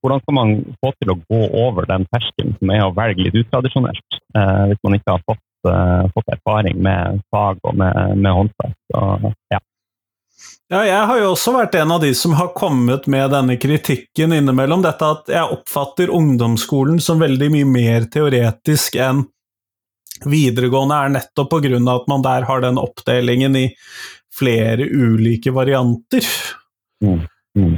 hvordan 0.00 0.22
skal 0.24 0.36
man 0.36 0.52
få 0.80 0.92
til 0.96 1.12
å 1.12 1.18
gå 1.20 1.40
over 1.64 1.88
den 1.90 2.06
terskelen 2.12 2.54
som 2.58 2.74
er 2.74 2.84
å 2.84 2.92
velge 2.96 3.26
litt 3.26 3.40
utradisjonelt, 3.42 4.20
hvis 4.70 4.84
man 4.86 4.96
ikke 4.96 5.16
har 5.16 5.24
fått, 5.28 5.42
fått 6.14 6.32
erfaring 6.36 6.78
med 6.80 7.20
fag 7.34 7.60
og 7.68 7.76
med, 7.82 8.14
med 8.16 8.38
håndverk? 8.38 8.78
Ja. 9.52 9.60
Ja, 10.70 10.84
jeg 10.86 11.06
har 11.10 11.18
jo 11.18 11.32
også 11.32 11.52
vært 11.56 11.74
en 11.80 11.90
av 11.90 12.00
de 12.04 12.12
som 12.14 12.36
har 12.38 12.52
kommet 12.54 13.08
med 13.10 13.32
denne 13.34 13.56
kritikken 13.60 14.32
innimellom. 14.36 14.84
Dette 14.84 15.08
at 15.16 15.32
jeg 15.32 15.56
oppfatter 15.56 16.12
ungdomsskolen 16.14 17.00
som 17.02 17.20
veldig 17.20 17.48
mye 17.56 17.66
mer 17.68 18.06
teoretisk 18.12 18.94
enn 19.02 19.24
videregående 20.30 20.94
er 20.94 21.12
nettopp 21.16 21.56
av 21.58 21.66
at 21.66 22.08
man 22.12 22.22
der 22.22 22.46
har 22.46 22.62
den 22.62 22.78
oppdelingen 22.78 23.56
i 23.58 23.66
flere 24.38 24.86
ulike 24.86 25.50
varianter. 25.50 26.24
Mm. 27.02 27.26
Mm. 27.58 27.76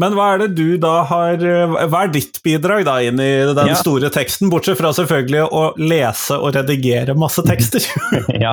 Men 0.00 0.14
hva 0.16 0.26
er 0.34 0.38
det 0.42 0.50
du 0.58 0.68
da 0.80 1.04
har 1.08 1.36
Hva 1.40 1.98
er 2.04 2.08
ditt 2.12 2.42
bidrag 2.44 2.84
da 2.88 2.94
inn 3.04 3.18
i 3.22 3.54
den 3.56 3.68
ja. 3.70 3.76
store 3.80 4.08
teksten, 4.12 4.50
bortsett 4.52 4.78
fra 4.80 4.90
selvfølgelig 4.96 5.44
å 5.48 5.74
lese 5.80 6.34
og 6.36 6.54
redigere 6.56 7.14
masse 7.18 7.42
tekster? 7.46 7.82
ja. 8.44 8.52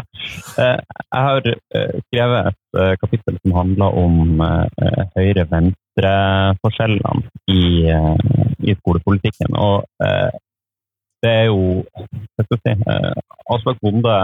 Eh, 0.57 0.77
jeg 0.79 1.21
har 1.27 1.41
eh, 1.51 1.93
skrevet 2.07 2.41
et 2.47 2.57
eh, 2.79 2.93
kapittel 3.01 3.35
som 3.41 3.51
handler 3.59 3.89
om 3.99 4.13
høyre-venstre-forskjellene 5.17 7.21
i, 7.51 7.63
i, 8.63 8.71
skolepolitikken. 8.79 9.51
Og 9.59 9.75
det 11.23 11.31
er 11.31 11.45
jo 11.51 11.59
hva 11.93 12.41
skal 12.47 12.57
jeg 12.57 12.63
si, 12.63 12.73
Aslak 13.53 13.77
Bonde 13.83 14.17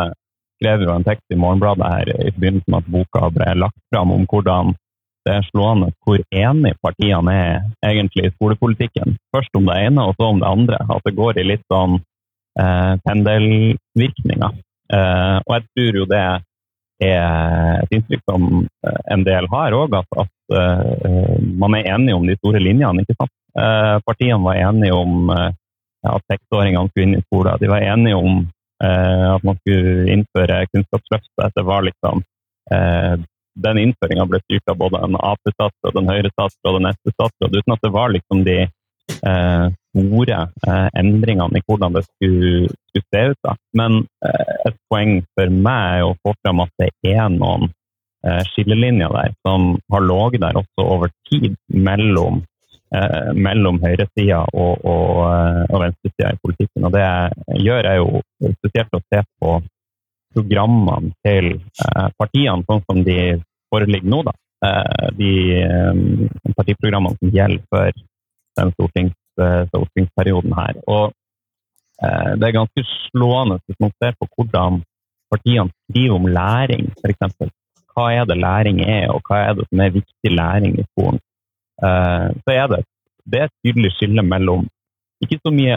skrev 0.60 0.84
jo 0.84 0.92
en 0.94 1.08
tekst 1.08 1.32
i 1.32 1.40
Morgenbladet 1.40 1.88
her 1.88 2.12
i 2.16 2.32
forbindelse 2.34 2.68
med 2.68 2.80
at 2.82 2.92
boka 2.96 3.30
ble 3.36 3.50
lagt 3.64 3.80
fram, 3.94 4.10
om 4.16 4.24
hvordan 4.28 4.66
det 5.26 5.36
er 5.36 5.48
slående 5.50 5.92
hvor 6.06 6.22
enige 6.32 6.78
partiene 6.84 7.34
er 7.36 7.58
egentlig 7.86 8.28
i 8.28 8.34
skolepolitikken. 8.34 9.18
Først 9.36 9.56
om 9.58 9.68
det 9.68 9.78
ene, 9.86 10.06
og 10.08 10.16
så 10.18 10.30
om 10.32 10.40
det 10.42 10.50
andre. 10.50 10.80
At 10.90 11.06
det 11.06 11.18
går 11.18 11.40
i 11.40 11.48
litt 11.48 11.66
sånn 11.72 12.00
eh, 12.60 12.94
pendelvirkninger. 13.06 14.60
Eh, 14.94 15.38
og 15.46 15.56
jeg 15.56 15.66
tror 15.70 16.00
jo 16.00 16.06
det 16.10 16.22
er 16.24 16.46
et 17.84 17.96
inntrykk 17.96 18.24
som 18.28 18.48
eh, 18.64 19.02
en 19.14 19.26
del 19.28 19.48
har 19.52 19.76
òg, 19.78 19.96
at, 20.00 20.22
at 20.24 20.56
eh, 20.58 21.36
man 21.62 21.78
er 21.78 21.92
enige 21.94 22.18
om 22.18 22.28
de 22.28 22.38
store 22.40 22.62
linjene. 22.64 23.04
ikke 23.04 23.18
sant? 23.20 23.36
Uh, 23.60 23.98
partiene 24.06 24.38
var 24.46 24.60
enige 24.62 24.94
om 24.94 25.32
uh, 25.34 25.50
at 26.06 26.24
seksåringene 26.32 26.92
skulle 26.92 27.08
inn 27.08 27.16
i 27.18 27.24
skolen. 27.26 27.58
De 27.60 27.68
var 27.72 27.84
enige 27.84 28.16
om 28.16 28.46
at 28.80 29.44
man 29.44 29.58
skulle 29.60 30.06
innføre 30.14 30.62
Kunnskapsløftet. 30.72 31.52
Det 31.52 31.64
var 31.68 31.84
liksom 31.84 32.22
den 33.64 33.82
innføringa 33.84 34.26
ble 34.30 34.40
styrt 34.46 34.72
av 34.72 34.80
både 34.80 35.02
en 35.06 35.18
Ap-statsråd, 35.20 35.98
en 36.00 36.12
Høyre-statsråd 36.12 36.76
og 36.76 36.82
en 36.82 36.92
SV-statsråd, 36.94 37.58
uten 37.60 37.76
at 37.76 37.86
det 37.86 37.94
var 37.96 38.14
liksom 38.14 38.44
de 38.48 38.60
eh, 38.64 39.66
store 39.90 40.40
eh, 40.68 40.88
endringene 41.00 41.60
i 41.60 41.66
hvordan 41.68 41.98
det 41.98 42.06
skulle, 42.08 42.70
skulle 42.90 43.08
se 43.14 43.24
ut. 43.32 43.40
Da. 43.46 43.56
Men 43.78 44.04
eh, 44.26 44.54
et 44.70 44.78
poeng 44.92 45.20
for 45.36 45.58
meg 45.68 46.00
er 46.00 46.06
å 46.08 46.16
få 46.24 46.36
fram 46.44 46.64
at 46.66 46.74
det 46.82 46.92
er 47.16 47.26
noen 47.34 47.70
eh, 48.26 48.44
skillelinjer 48.52 49.16
der 49.16 49.36
som 49.48 49.74
har 49.92 50.06
ligget 50.06 50.46
der 50.46 50.62
også 50.62 50.86
over 50.86 51.12
tid 51.30 51.58
mellom, 51.74 52.44
eh, 52.96 53.34
mellom 53.34 53.82
høyresida 53.84 54.46
og, 54.54 54.86
og, 54.86 55.26
eh, 55.26 55.66
og 55.70 55.84
venstresida 55.86 56.34
i 56.34 56.42
politikken. 56.44 56.88
Og 56.88 56.96
det 56.96 57.10
gjør 57.66 57.92
jeg 57.92 58.04
jo 58.04 58.24
spesielt 58.62 58.98
å 58.98 59.04
se 59.08 59.26
på 59.42 59.60
programmene 60.30 61.10
til 61.26 61.56
partiene, 62.20 62.62
sånn 62.68 62.84
som 62.86 63.00
de 63.02 63.40
foreligger 63.74 64.10
nå, 64.12 64.22
da. 64.28 64.34
Eh, 64.66 65.08
de 65.16 65.32
eh, 65.64 66.54
partiprogrammene 66.58 67.16
som 67.16 67.32
gjelder 67.32 67.64
for 67.72 68.02
den 68.60 68.74
stortings, 68.76 69.16
eh, 69.40 69.64
stortingsperioden 69.72 70.56
her. 70.58 70.84
Og 70.88 71.16
det 72.00 72.48
er 72.48 72.54
ganske 72.56 72.82
slående 72.88 73.58
hvis 73.68 73.76
man 73.84 73.90
ser 74.00 74.14
på 74.16 74.24
hvordan 74.32 74.78
partiene 75.28 75.68
skriver 75.90 76.14
om 76.16 76.28
læring, 76.32 76.86
f.eks. 77.02 77.50
Hva 77.92 78.06
er 78.16 78.30
det 78.30 78.38
læring 78.40 78.80
er, 78.86 79.10
og 79.12 79.20
hva 79.28 79.42
er 79.50 79.58
det 79.58 79.66
som 79.68 79.82
er 79.84 79.92
viktig 79.98 80.32
læring 80.32 80.78
i 80.80 80.86
skolen? 80.94 81.20
Så 81.76 82.54
er 82.56 82.70
det, 82.72 82.80
det 83.28 83.42
er 83.42 83.50
et 83.50 83.58
tydelig 83.68 83.92
skille 83.98 84.24
mellom 84.24 84.64
ikke 85.20 85.42
så 85.44 85.52
mye 85.52 85.76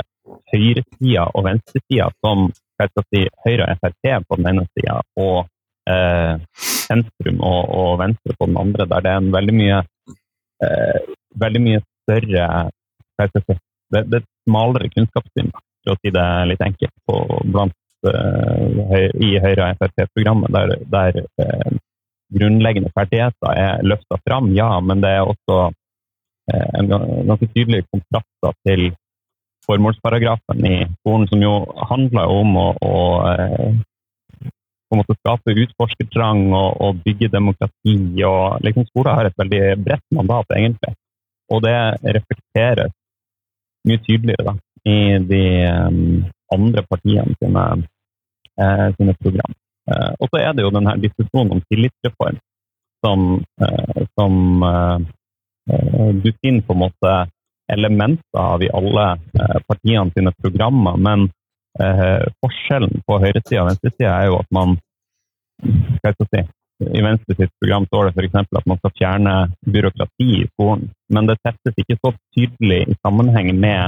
høyresida 0.52 1.26
og 1.34 1.48
venstresida 1.48 2.06
som 2.22 2.52
si, 3.10 3.26
Høyre 3.42 3.66
og 3.66 3.82
Frp 3.82 4.28
på 4.28 4.38
den 4.38 4.48
ene 4.52 4.64
sida, 4.70 5.00
og 5.18 5.48
eh, 5.90 6.38
sentrum 6.92 7.40
og, 7.40 7.72
og, 7.72 7.90
venstre 8.02 8.36
på 8.38 8.48
den 8.50 8.60
andre, 8.60 8.86
der 8.90 9.04
det 9.04 9.12
er 9.12 9.22
en 9.22 9.32
veldig 9.34 9.56
mye, 9.56 9.82
eh, 10.66 11.12
veldig 11.40 11.62
mye 11.64 11.82
større 12.04 12.46
det, 13.22 14.02
det, 14.10 14.18
er 14.18 14.24
smalere 14.48 14.90
kunnskapssyn, 14.92 15.52
for 15.52 15.94
å 15.94 16.00
si 16.00 16.12
det 16.14 16.26
litt 16.50 16.64
enkelt, 16.64 16.94
på, 17.06 17.18
blant, 17.54 17.76
eh, 18.08 19.08
i 19.22 19.34
Høyre- 19.42 19.68
og 19.68 19.82
Frp-programmet, 19.82 20.52
der, 20.54 20.74
der 20.90 21.20
eh, 21.44 21.76
grunnleggende 22.32 22.92
ferdigheter 22.96 23.52
er 23.52 23.84
løfta 23.86 24.18
fram, 24.26 24.50
ja, 24.56 24.70
men 24.80 25.04
det 25.04 25.12
er 25.18 25.28
også 25.28 25.58
uh, 25.68 26.68
en 26.78 26.88
ganske 27.28 27.48
tydelig 27.52 27.82
kontrast 27.92 28.62
til 28.66 28.88
formålsparagrafen 29.66 30.64
i 30.66 30.78
skolen, 31.00 31.28
som 31.30 31.42
jo 31.44 31.52
handler 31.90 32.32
om 32.32 32.56
å, 32.58 32.68
å 32.80 32.94
på 34.92 34.96
en 34.96 35.00
måte 35.00 35.14
skape 35.16 35.54
utforskertrang 35.56 36.50
og, 36.52 36.74
og, 36.84 36.98
bygge 37.00 37.30
demokrati. 37.32 37.94
og 38.28 38.60
liksom 38.60 38.84
Skolen 38.90 39.16
har 39.16 39.28
et 39.30 39.38
veldig 39.40 39.62
bredt 39.80 40.04
mandat, 40.12 40.52
egentlig. 40.52 40.92
Og 41.48 41.62
det 41.64 41.78
reflekteres 42.18 42.92
mye 43.88 44.02
tydeligere 44.04 44.44
da, 44.50 44.54
i 44.84 44.98
de 45.32 45.42
um, 45.72 46.20
andre 46.52 46.84
partiene 46.90 47.32
sine, 47.40 47.64
uh, 48.60 48.88
sine 48.98 49.16
program. 49.16 49.56
Uh, 49.88 50.12
og 50.20 50.28
så 50.28 50.42
er 50.42 50.52
det 50.52 50.66
jo 50.66 50.76
denne 50.76 50.98
diskusjonen 51.00 51.56
om 51.56 51.64
tillitsreform 51.72 52.36
som, 53.02 53.28
uh, 53.64 54.02
som 54.12 54.38
du 56.20 56.30
finner 56.42 56.64
på 56.66 56.74
en 56.74 56.84
måte 56.84 57.10
elementer 57.72 58.38
av 58.38 58.60
i 58.60 58.68
alle 58.74 59.04
partiene 59.64 60.10
sine 60.12 60.32
programmer. 60.42 60.96
men 60.98 61.30
Eh, 61.80 62.24
forskjellen 62.44 63.00
på 63.06 63.16
høyresida 63.22 63.62
og 63.62 63.68
venstresida 63.70 64.10
er 64.12 64.26
jo 64.28 64.34
at 64.42 64.50
man 64.52 64.74
hva 65.62 66.10
skal 66.12 66.26
si, 66.28 66.40
I 66.98 67.00
Venstre 67.04 67.34
sitt 67.38 67.52
program 67.62 67.84
står 67.86 68.02
det 68.08 68.14
f.eks. 68.16 68.38
at 68.58 68.68
man 68.68 68.78
skal 68.80 68.96
fjerne 68.98 69.34
byråkrati 69.74 70.30
i 70.42 70.50
skolen. 70.50 70.84
Men 71.14 71.22
det 71.30 71.36
settes 71.40 71.74
ikke 71.78 72.00
så 72.00 72.10
tydelig 72.34 72.80
i 72.90 72.98
sammenheng 73.00 73.48
med 73.62 73.82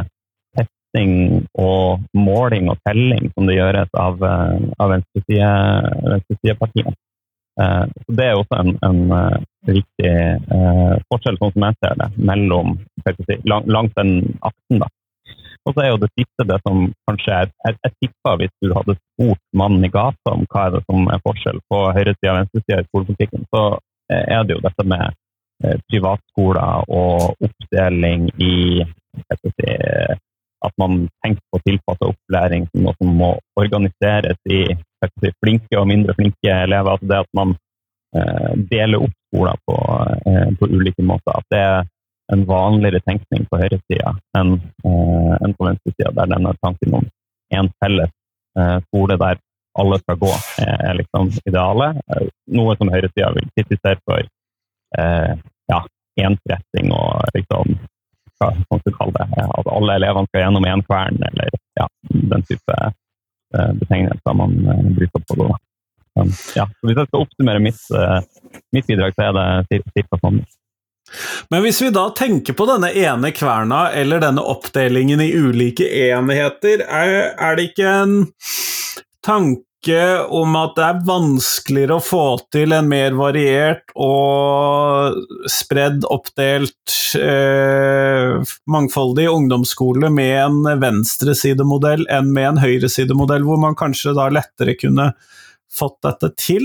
testing 0.55 1.13
og 1.59 1.87
måling 2.15 2.65
og 2.71 2.79
telling 2.87 3.25
som 3.35 3.43
det 3.51 3.59
gjøres 3.59 3.91
av, 3.99 4.15
eh, 4.23 4.57
av 4.79 4.87
venstresidepartiene. 4.95 6.95
Eh, 7.61 7.85
det 8.09 8.25
er 8.31 8.35
også 8.39 8.55
en, 8.63 8.71
en 8.87 9.01
viktig 9.67 10.15
eh, 10.15 10.95
forskjell, 11.11 11.37
sånn 11.41 11.55
som 11.57 11.63
jeg 11.69 11.75
ser 11.83 11.95
det, 12.01 12.09
mellom 12.31 12.67
si, 13.05 13.35
lang, 13.51 13.65
langs 13.67 13.93
den 13.99 14.11
aksen. 14.41 14.79
da. 14.85 14.89
Og 15.65 15.73
så 15.73 15.85
er 15.85 15.91
jo 15.93 16.01
det 16.03 16.11
siste 16.13 16.47
det 16.49 16.59
som 16.67 16.87
kanskje 17.09 17.37
er 17.41 17.51
Jeg, 17.67 17.77
jeg 17.87 17.93
tipper 18.03 18.39
hvis 18.41 18.55
du 18.63 18.73
hadde 18.77 18.97
spurt 18.99 19.43
mannen 19.57 19.85
i 19.87 19.93
gata 19.93 20.35
om 20.35 20.45
hva 20.51 20.67
er 20.67 20.77
det 20.77 20.83
som 20.89 21.09
er 21.09 21.23
forskjell 21.25 21.61
på 21.73 21.81
høyresida 21.97 22.33
og 22.33 22.41
venstresida 22.41 22.81
i 22.81 22.89
skolepolitikken, 22.89 23.47
så 23.55 23.63
eh, 24.13 24.25
er 24.37 24.45
det 24.45 24.57
jo 24.57 24.65
dette 24.67 24.87
med 24.93 25.05
eh, 25.65 25.79
privatskoler 25.89 26.91
og 27.01 27.47
oppdeling 27.49 28.29
i 28.43 28.57
si, 28.85 29.77
At 30.65 30.73
man 30.81 31.07
tenker 31.25 31.43
på 31.53 31.61
tilpasset 31.65 32.11
opplæring 32.11 32.69
som 32.71 32.85
noe 32.85 32.97
som 33.01 33.17
må 33.21 33.31
organiseres 33.61 34.41
i 34.49 34.63
si, 34.75 35.33
flinke 35.45 35.81
og 35.81 35.89
mindre 35.89 36.17
flinke 36.17 36.53
elever. 36.53 36.93
altså 36.93 37.09
det 37.09 37.21
at 37.25 37.33
man 37.37 37.57
eh, 38.17 38.53
deler 38.71 39.05
opp 39.05 39.17
skoler 39.29 39.57
på, 39.67 39.77
eh, 40.31 40.49
på 40.59 40.69
ulike 40.69 41.03
måter. 41.03 41.37
At 41.37 41.47
det 41.51 41.61
er 41.61 41.94
en 42.33 42.45
vanligere 42.49 43.01
tenkning 43.05 43.47
på 43.51 43.59
høyresida 43.61 44.15
enn, 44.39 44.55
eh, 44.85 45.33
enn 45.45 45.57
på 45.59 45.67
venstresida, 45.69 46.13
der 46.17 46.31
denne 46.33 46.55
tanken 46.65 47.01
om 47.01 47.09
en 47.55 47.71
felles 47.83 48.13
eh, 48.59 48.79
skole 48.89 49.19
der 49.21 49.41
alle 49.75 49.99
skal 49.99 50.19
gå, 50.21 50.31
er 50.63 50.95
liksom 50.95 51.33
idealet. 51.51 51.97
Uh, 52.07 52.29
noe 52.55 52.77
som 52.79 52.93
høyresida 52.95 53.33
vil 53.35 53.49
kritisere 53.57 53.99
for 54.07 54.23
ja, 54.95 55.81
ensretting 56.23 56.93
og 56.95 57.25
liksom 57.35 57.73
hva 58.39 58.53
man 58.55 58.83
skal 58.85 58.95
kalle 59.01 59.17
det. 59.17 59.43
At 59.43 59.71
alle 59.73 59.97
elevene 59.99 60.31
skal 60.31 60.45
gjennom 60.45 60.69
én 60.71 60.85
kvern, 60.87 61.19
eller 61.27 61.51
ja, 61.81 61.89
den 62.07 62.47
type 62.47 62.77
betegnelser 63.81 64.39
man 64.39 64.55
bruker 64.95 65.27
på 65.27 65.41
det. 65.43 65.51
Ja, 66.55 66.69
hvis 66.87 67.01
jeg 67.01 67.11
skal 67.11 67.27
oppsummere 67.27 67.67
mitt, 67.67 67.83
mitt 68.71 68.87
bidrag, 68.87 69.19
så 69.19 69.33
er 69.33 69.35
det 69.67 69.83
ca. 69.91 70.23
sånn. 70.23 70.39
Men 71.53 71.63
hvis 71.65 71.83
vi 71.83 71.91
da 71.95 72.09
tenker 72.17 72.57
på 72.57 72.67
denne 72.69 72.91
ene 72.97 73.31
kverna, 73.35 73.89
eller 73.93 74.23
denne 74.23 74.45
oppdelingen 74.55 75.23
i 75.23 75.33
ulike 75.37 75.87
enheter, 76.09 76.85
er, 76.85 77.35
er 77.37 77.59
det 77.59 77.71
ikke 77.71 77.91
en 77.91 78.17
tanke 79.25 79.61
om 80.33 80.55
at 80.57 80.73
det 80.79 80.85
er 80.87 81.03
vanskeligere 81.05 81.99
å 81.99 82.03
få 82.03 82.25
til 82.55 82.73
en 82.73 82.89
mer 82.89 83.13
variert 83.19 83.93
og 84.01 85.19
spredd, 85.53 86.07
oppdelt, 86.09 86.95
eh, 87.21 88.41
mangfoldig 88.65 89.29
ungdomsskole 89.29 90.09
med 90.09 90.39
en 90.41 90.81
venstresidemodell 90.81 92.07
enn 92.09 92.33
med 92.33 92.55
en 92.55 92.63
høyresidemodell, 92.65 93.45
hvor 93.45 93.61
man 93.61 93.77
kanskje 93.77 94.17
da 94.17 94.31
lettere 94.33 94.77
kunne 94.81 95.13
fått 95.69 96.01
dette 96.07 96.33
til? 96.41 96.65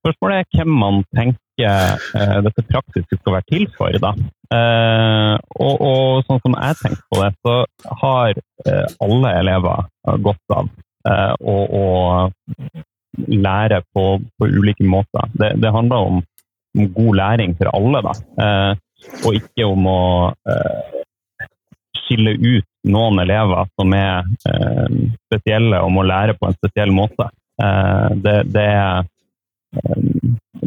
Spørsmålet 0.00 0.40
er 0.40 0.50
hvem 0.56 0.76
man 0.80 1.02
tenker 1.12 1.40
uh, 1.68 2.38
dette 2.46 2.64
praktiske 2.68 3.18
skal 3.18 3.36
være 3.36 3.48
til 3.50 3.66
for. 3.76 3.96
Da. 4.02 4.12
Uh, 4.50 5.36
og, 5.56 5.74
og, 5.78 6.22
sånn 6.26 6.42
som 6.44 6.56
jeg 6.56 6.78
tenker 6.80 7.02
på 7.10 7.20
det, 7.22 7.30
så 7.44 7.56
har 8.02 8.40
uh, 8.66 8.86
alle 9.06 9.34
elever 9.40 9.90
godt 10.24 10.56
av 10.56 10.70
å 11.40 11.54
lære 13.16 13.78
på, 13.94 14.02
på, 14.20 14.48
ulike 14.48 14.84
måter. 14.84 15.30
Det, 15.32 15.54
det 15.62 15.72
handler 15.72 16.08
om, 16.10 16.18
om, 16.76 16.90
god 16.94 17.16
læring 17.16 17.54
for 17.56 17.70
alle, 17.72 18.02
da. 18.04 18.12
og 19.24 19.38
ikke 19.38 19.64
om 19.68 19.88
å 19.88 20.02
skille 22.02 22.36
ut 22.36 22.68
noen 22.92 23.22
elever 23.24 23.72
som 23.80 23.96
er 23.96 24.28
spesielle 24.44 25.80
og 25.80 25.94
må 25.96 26.04
lære 26.08 26.36
på 26.36 26.48
en 26.48 26.58
spesiell 26.60 26.92
måte. 26.94 27.30
det, 28.24 28.36
det 28.52 28.66
er 28.76 29.08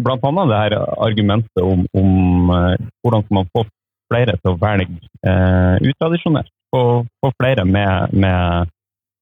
blant 0.03 0.25
annet 0.27 0.51
det 0.51 0.59
her 0.59 0.75
argumentet 1.03 1.63
om, 1.63 1.85
om 1.97 2.51
uh, 2.51 2.75
hvordan 3.03 3.25
man 3.35 3.49
får 3.55 3.67
flere 4.13 4.37
til 4.37 4.53
å 4.53 4.59
velge 4.61 4.99
eh, 5.25 5.75
utradisjonelt. 5.89 6.51
Få, 6.73 7.05
flere 7.37 7.65
med, 7.65 8.13
med 8.13 8.71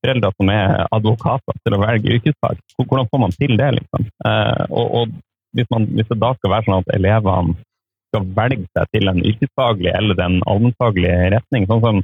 foreldre 0.01 0.31
som 0.37 0.51
er 0.53 0.85
advokater 0.95 1.57
til 1.65 1.75
å 1.75 1.81
velge 1.81 2.15
yrkesfag. 2.17 2.61
Hvordan 2.79 3.09
får 3.11 3.21
man 3.23 3.35
til 3.35 3.57
det, 3.59 3.69
liksom? 3.77 4.07
Eh, 4.27 4.63
og, 4.69 4.95
og 5.01 5.13
hvis, 5.57 5.67
man, 5.73 5.87
hvis, 5.91 6.09
det 6.11 6.19
da 6.21 6.31
skal 6.37 6.55
være 6.55 6.67
sånn 6.67 6.79
at 6.79 6.95
elevene 6.97 7.57
skal 8.11 8.31
velge 8.35 8.67
seg 8.75 8.95
til 8.95 9.11
en 9.11 9.21
yrkesfaglig 9.31 9.91
eller 9.95 10.23
en 10.25 10.39
allmennfaglig 10.51 11.13
retning, 11.35 11.67
sånn 11.69 11.83
som 11.85 12.01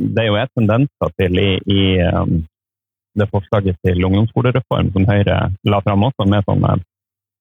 det 0.00 0.24
er 0.24 0.30
jo 0.30 0.38
et 0.40 0.50
tendenser 0.58 1.12
til 1.20 1.38
i, 1.40 1.50
i 1.70 1.82
um, 2.04 2.40
det 3.18 3.26
forslaget 3.30 3.78
til 3.86 4.04
ungdomsskolereform 4.06 4.90
som 4.94 5.06
Høyre 5.08 5.36
la 5.70 5.80
fram 5.86 6.04
også, 6.08 6.26
med 6.28 6.44
sånne 6.48 6.74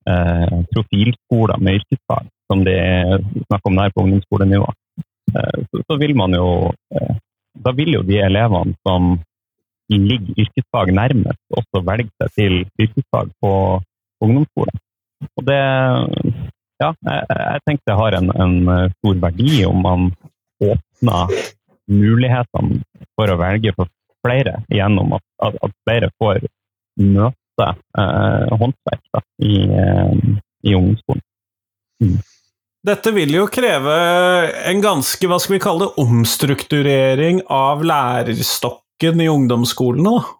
eh, 0.09 0.59
profilskoler 0.73 1.61
med 1.63 1.79
yrkesfag, 1.79 2.27
som 2.51 2.63
de 2.65 2.75
snakker 3.47 3.71
om 3.71 3.79
der 3.79 3.95
på 3.95 4.03
ungdomsskolenivå. 4.03 4.69
Eh, 5.35 5.81
så, 5.87 5.97
vil 6.01 6.15
man 6.17 6.33
jo 6.33 6.71
eh, 6.95 7.15
Da 7.59 7.73
vil 7.75 7.91
jo 7.93 8.01
de 8.05 8.19
elevene 8.23 8.75
som 8.87 9.17
ligger 9.89 10.37
yrkesfag 10.37 10.93
nærmest, 10.95 11.41
også 11.49 11.81
velge 11.83 12.11
seg 12.21 12.35
til 12.37 12.53
yrkesfag 12.79 13.31
på 13.41 13.51
ungdomsskolen. 14.23 14.81
Og 15.35 15.45
det 15.49 15.63
Ja, 16.79 16.93
jeg, 17.03 17.23
jeg 17.27 17.61
tenker 17.67 17.89
det 17.89 17.95
har 17.99 18.15
en, 18.15 18.29
en, 18.39 18.53
stor 18.93 19.17
verdi 19.19 19.65
om 19.67 19.81
man 19.83 20.05
åpner 20.63 21.33
mulighetene 21.91 22.79
for 23.17 23.33
å 23.33 23.35
velge 23.41 23.73
for 23.75 23.91
flere 24.23 24.61
gjennom 24.71 25.17
at, 25.17 25.25
at, 25.43 25.57
at 25.65 25.75
flere 25.83 26.09
får 26.21 26.45
møte 26.99 27.38
eh, 27.67 28.57
håndverk 28.61 29.05
da, 29.15 29.21
i, 29.43 29.61
eh, 29.67 30.13
i 30.63 30.75
ungdomsskolen. 30.77 31.23
Mm. 32.03 32.17
Dette 32.89 33.11
vil 33.11 33.33
jo 33.35 33.47
kreve 33.51 33.95
en 34.69 34.81
ganske, 34.83 35.27
hva 35.27 35.39
skal 35.41 35.57
vi 35.57 35.63
kalle 35.63 35.87
det, 35.87 36.03
omstrukturering 36.05 37.41
av 37.51 37.83
lærerstokken 37.83 39.19
i 39.19 39.27
ungdomsskolene, 39.31 40.13
da? 40.15 40.35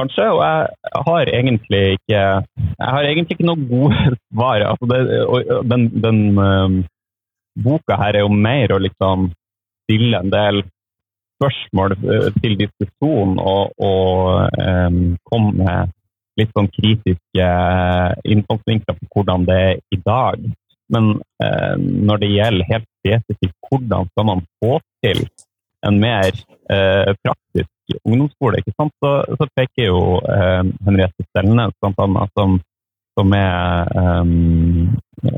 Kanskje, 0.00 0.26
og 0.32 0.40
jeg 0.40 1.02
har 1.06 1.30
egentlig 1.30 1.82
ikke 1.98 2.20
jeg 2.20 2.88
har 2.94 3.06
egentlig 3.06 3.36
ikke 3.36 3.48
noe 3.50 3.68
gode 3.68 4.14
svar. 4.32 4.64
Altså 4.72 4.88
det, 4.90 5.00
den, 5.70 5.86
den 6.02 6.20
um, 6.40 6.78
boka 7.60 7.98
her 8.00 8.16
er 8.16 8.24
jo 8.24 8.32
mer 8.32 8.72
å 8.72 8.80
liksom 8.80 9.28
stille 9.84 10.22
en 10.22 10.32
del 10.32 10.62
spørsmål 11.40 11.96
uh, 12.04 12.28
til 12.42 12.58
diskusjon 12.60 13.40
og, 13.40 13.72
og 13.80 14.60
um, 14.60 15.00
komme 15.32 15.56
med 15.64 15.96
litt 16.38 16.52
sånn 16.56 16.70
kritiske 16.72 17.50
innfallsvinkler 18.32 18.98
på 18.98 19.08
hvordan 19.14 19.46
det 19.48 19.60
er 19.66 19.78
i 19.92 20.00
dag. 20.04 20.48
Men 20.90 21.12
eh, 21.42 21.76
når 21.78 22.22
det 22.22 22.32
gjelder 22.34 22.70
helt 22.72 22.88
spesifikt 23.00 23.56
hvordan 23.68 24.08
skal 24.10 24.26
man 24.26 24.42
få 24.62 24.78
til 25.04 25.22
en 25.86 26.00
mer 26.02 26.32
eh, 26.72 27.12
praktisk 27.22 27.94
ungdomsskole, 28.04 28.60
ikke 28.60 28.74
sant? 28.74 28.94
Så, 29.02 29.12
så 29.38 29.48
peker 29.56 29.86
jo 29.86 30.00
eh, 30.18 30.64
Henriette 30.86 31.26
Stelnes, 31.28 31.76
bl.a. 31.78 32.26
som, 32.34 32.58
som 33.18 33.36
er 33.36 33.92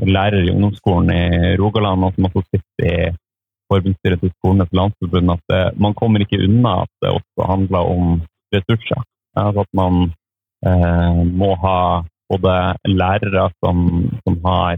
lærer 0.07 0.41
i 0.41 0.51
ungdomsskolen 0.53 1.13
i 1.13 1.53
Rogaland, 1.59 2.07
og 2.07 2.15
som 2.15 2.29
også 2.29 2.43
sitter 2.49 2.89
i 2.89 2.97
forbundsstyret 3.73 4.21
til 4.21 4.33
Skolenes 4.37 4.71
landsforbund, 4.79 5.35
at 5.35 5.43
det, 5.51 5.63
man 5.85 5.97
kommer 5.99 6.23
ikke 6.23 6.41
unna 6.47 6.79
at 6.85 6.93
det 7.03 7.11
også 7.17 7.49
handler 7.49 7.91
om 7.97 8.15
ressurser. 8.55 9.03
Altså 9.35 9.65
at 9.65 9.71
man 9.81 10.09
eh, 10.67 11.21
må 11.41 11.53
ha 11.65 11.77
både 12.31 12.55
lærere 12.87 13.49
som, 13.59 13.77
som 14.23 14.39
har 14.45 14.77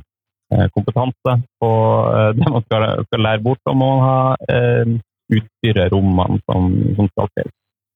Eh, 0.54 0.68
kompetanse 0.70 1.32
på 1.60 1.70
eh, 2.16 2.32
det 2.38 2.50
man 2.54 2.62
skal, 2.68 2.84
skal 3.08 3.24
lære 3.26 3.42
bort, 3.42 3.62
og 3.66 3.78
må 3.82 3.92
ha 4.04 4.18
eh, 4.54 4.92
utstyret, 5.34 5.90
rommene 5.94 6.38
som, 6.46 6.68
som, 6.98 7.08
skal 7.10 7.32
til. 7.40 7.50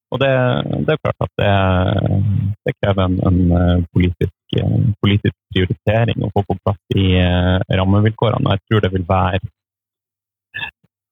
Og 0.09 0.17
det, 0.23 0.31
det, 0.87 0.95
er 0.95 1.03
klart 1.03 1.25
at 1.27 1.33
det, 1.37 1.51
det 2.65 2.73
krever 2.79 3.03
en, 3.05 3.19
en 3.29 3.83
politisk, 3.93 4.55
politisk, 5.03 5.35
prioritering 5.53 6.25
å 6.25 6.31
få 6.33 6.41
på 6.47 6.57
plass 6.63 6.97
i 6.97 7.11
rammevilkårene. 7.77 8.55
Jeg 8.55 8.63
tror 8.65 8.81
det 8.81 8.91
vil 8.95 9.05
være 9.05 9.43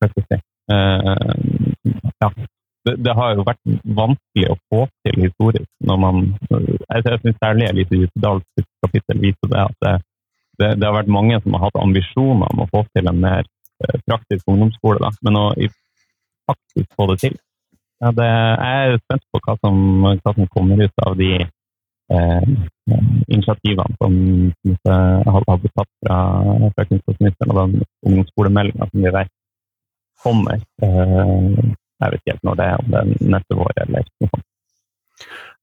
si, 0.05 0.39
ja, 2.21 2.29
det, 2.87 2.95
det, 3.03 3.13
har 3.19 3.33
jo 3.35 3.45
vært 3.47 3.63
vanskelig 3.97 4.51
å 4.51 4.59
få 4.71 4.83
til 5.05 5.23
historisk. 5.25 5.69
når 5.89 5.97
man, 6.03 6.21
Jeg 6.49 7.19
syns 7.23 7.41
særlig 7.43 7.67
Elise 7.69 7.99
Djupedals 8.01 8.67
kapittel 8.85 9.19
viser 9.23 9.51
det. 9.51 9.65
at 9.65 9.75
det, 9.85 9.95
det, 10.59 10.69
det, 10.79 10.87
har 10.87 10.95
vært 10.99 11.11
mange 11.17 11.39
som 11.41 11.57
har 11.57 11.67
hatt 11.67 11.81
ambisjoner 11.81 12.53
om 12.53 12.63
å 12.63 12.69
få 12.71 12.85
til 12.95 13.09
en 13.11 13.19
mer 13.25 13.43
eh, 13.43 13.99
praktisk 14.07 14.47
ungdomsskole, 14.47 15.01
da. 15.03 15.11
men 15.25 15.41
å 15.41 15.45
faktisk 16.47 16.87
få 16.95 17.11
det 17.11 17.19
til. 17.25 17.37
Ja, 18.01 18.13
det, 18.13 18.29
jeg 18.29 18.89
er 18.93 19.03
spent 19.03 19.23
på 19.33 19.43
hva 19.43 19.57
som, 19.63 19.77
hva 20.07 20.33
som 20.33 20.49
kommer 20.53 20.83
ut 20.85 21.05
av 21.05 21.17
de 21.19 21.31
eh, 21.41 22.49
initiativene 23.27 23.97
som, 24.01 24.17
som 24.63 24.75
har, 25.33 25.47
har 25.49 25.61
blitt 25.61 25.75
tatt 25.75 25.91
fra, 26.05 26.19
fra 26.75 26.87
kunnskapsministeren 26.91 27.53
og 27.53 27.59
den 27.63 27.87
ungdomsskolemeldinga 28.05 28.89
som 28.91 29.03
vi 29.07 29.13
vet 29.17 29.33
kommer. 30.23 30.61
Eh, 30.83 31.15
jeg 31.97 32.13
vet 32.13 32.19
ikke 32.19 32.35
helt 32.35 32.45
når 32.47 32.59
det 32.59 32.67
er, 32.67 32.83
om 32.83 32.91
det 32.93 32.99
er 33.01 33.31
neste 33.35 33.57
vår 33.57 33.73
eller 33.85 33.95
noe 33.95 34.31
sånt. 34.33 34.45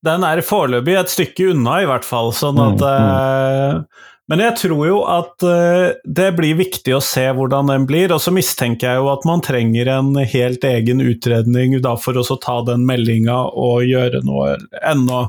Den 0.04 0.24
er 0.28 0.42
foreløpig 0.44 0.98
et 1.00 1.12
stykke 1.12 1.52
unna, 1.54 1.78
i 1.80 1.86
hvert 1.88 2.04
fall. 2.04 2.34
sånn 2.36 2.58
at 2.60 2.82
mm, 2.82 2.90
mm. 2.90 3.14
Eh, 3.14 4.10
men 4.32 4.40
jeg 4.40 4.56
tror 4.56 4.86
jo 4.88 5.00
at 5.10 5.44
uh, 5.44 5.92
det 6.08 6.30
blir 6.38 6.56
viktig 6.56 6.94
å 6.96 7.02
se 7.04 7.26
hvordan 7.36 7.68
den 7.68 7.84
blir, 7.88 8.12
og 8.14 8.22
så 8.24 8.32
mistenker 8.32 8.88
jeg 8.88 9.02
jo 9.02 9.10
at 9.12 9.26
man 9.28 9.44
trenger 9.44 9.90
en 9.98 10.14
helt 10.16 10.64
egen 10.64 11.02
utredning 11.04 11.76
da 11.84 11.92
for 12.00 12.16
å 12.16 12.38
ta 12.40 12.56
den 12.64 12.86
meldinga 12.88 13.36
og 13.52 13.84
gjøre 13.84 14.22
noe 14.24 14.54
enda 14.80 15.26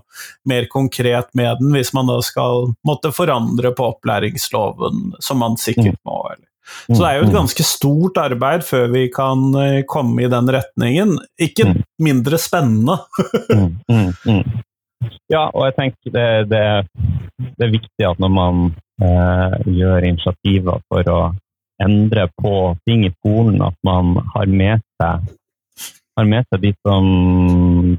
mer 0.47 0.69
konkret 0.71 1.27
med 1.35 1.59
den, 1.59 1.75
hvis 1.75 1.91
man 1.97 2.07
da 2.07 2.21
skal 2.23 2.71
måtte 2.87 3.11
forandre 3.15 3.73
på 3.75 3.91
opplæringsloven, 3.97 5.17
som 5.19 5.43
man 5.43 5.59
sikkert 5.59 5.99
mm. 5.99 6.03
må. 6.07 6.21
Eller. 6.31 6.47
Så 6.65 6.97
det 6.97 7.09
er 7.09 7.17
jo 7.19 7.25
et 7.25 7.31
mm. 7.31 7.37
ganske 7.37 7.65
stort 7.67 8.17
arbeid 8.21 8.65
før 8.65 8.87
vi 8.93 9.05
kan 9.13 9.43
uh, 9.53 9.81
komme 9.89 10.25
i 10.25 10.29
den 10.31 10.49
retningen. 10.55 11.17
Ikke 11.41 11.69
mm. 11.71 11.81
mindre 12.07 12.41
spennende. 12.41 12.99
Ja, 15.29 15.47
og 15.51 15.65
jeg 15.67 15.75
tenker 15.77 16.13
det, 16.13 16.27
det, 16.49 16.63
det, 17.57 17.65
er 17.65 17.73
viktig 17.73 18.05
at 18.07 18.21
når 18.21 18.31
man 18.33 18.61
eh, 19.03 19.55
gjør 19.69 20.07
initiativer 20.07 20.81
for 20.89 21.09
å 21.11 21.19
endre 21.83 22.27
på 22.41 22.53
ting 22.87 23.05
i 23.07 23.13
skolen, 23.19 23.59
at 23.65 23.75
man 23.85 24.15
har 24.33 24.49
med 24.49 24.83
seg, 25.01 25.27
har 26.15 26.29
med 26.29 26.47
seg 26.49 26.63
de 26.63 26.71
som 26.85 27.07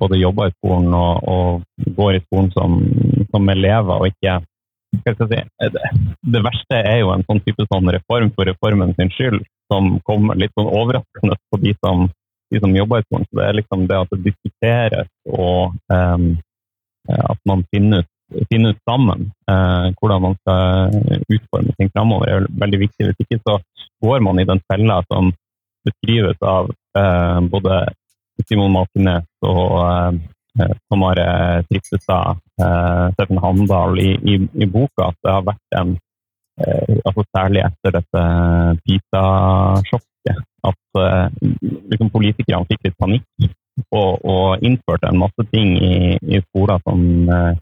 både 0.01 0.21
jobber 0.23 0.51
i 0.51 0.57
skolen 0.57 0.95
og, 0.97 1.27
og 1.29 1.95
går 1.99 2.19
i 2.19 2.23
skolen 2.25 2.53
som, 2.55 2.79
som 3.31 3.53
elever, 3.53 3.99
og 3.99 4.15
ikke 4.15 4.39
si, 5.05 5.41
det, 5.75 5.91
det, 6.23 6.43
verste 6.45 6.81
er 6.81 7.01
jo 7.03 7.13
en 7.15 7.25
sånn 7.29 7.43
type 7.45 7.67
sånn 7.71 7.93
reform 7.95 8.33
for 8.37 8.49
reformen 8.49 8.95
sin 8.99 9.13
skyld, 9.15 9.45
som 9.73 9.97
kommer 10.07 10.39
litt 10.39 10.55
sånn 10.59 10.71
overraskende 10.71 11.39
på 11.51 11.61
de 11.63 11.75
som, 11.85 12.07
de 12.55 12.63
som 12.63 12.77
jobber 12.77 13.03
i 13.03 13.07
skolen. 13.07 13.29
Så 13.31 13.41
det 13.41 13.47
er 13.47 13.59
liksom 13.61 13.87
det 13.91 14.03
at 14.03 14.13
det 14.15 14.21
diskuteres 14.27 15.11
og 15.31 15.75
um, 15.93 16.29
at 17.07 17.41
man 17.47 17.65
finner 17.71 18.05
ut 18.05 18.13
finner 18.51 18.75
ut 18.75 18.81
sammen 18.83 19.29
uh, 19.51 19.93
hvordan 20.01 20.23
man 20.25 20.33
skal 20.41 20.97
utforme 21.31 21.75
ting 21.79 21.91
framover, 21.95 22.27
er 22.27 22.49
veldig 22.63 22.81
viktig. 22.81 23.07
Hvis 23.07 23.23
ikke 23.23 23.39
så 23.47 23.59
går 24.03 24.25
man 24.27 24.41
i 24.43 24.47
den 24.49 24.59
fella 24.67 24.99
som 25.11 25.31
beskrives 25.87 26.41
av 26.43 26.73
uh, 26.99 27.39
både 27.47 27.85
Simon 28.49 28.75
Malkenes 28.75 29.29
og 29.47 30.19
eh, 30.61 30.75
har 31.03 31.21
Trippestad, 31.69 32.41
av 32.63 33.13
Steffen 33.15 33.41
Handal 33.43 33.99
i, 34.01 34.11
i, 34.17 34.37
i, 34.65 34.67
boka, 34.67 35.11
at 35.11 35.19
det 35.25 35.35
har 35.35 35.47
vært 35.47 35.79
en 35.81 35.95
eh, 36.65 36.99
altså 37.05 37.25
Særlig 37.37 37.63
etter 37.67 37.97
dette 37.99 38.25
PISA-sjokket. 38.87 40.43
At 40.67 41.01
eh, 41.03 41.27
liksom 41.93 42.11
politikerne 42.11 42.67
fikk 42.71 42.89
litt 42.89 42.99
panikk 42.99 43.51
og, 43.93 44.25
og 44.25 44.65
innførte 44.65 45.11
en 45.11 45.21
masse 45.21 45.47
ting 45.53 45.77
i, 45.77 46.17
i 46.17 46.41
skoler 46.49 46.81
som 46.87 47.03
eh, 47.29 47.59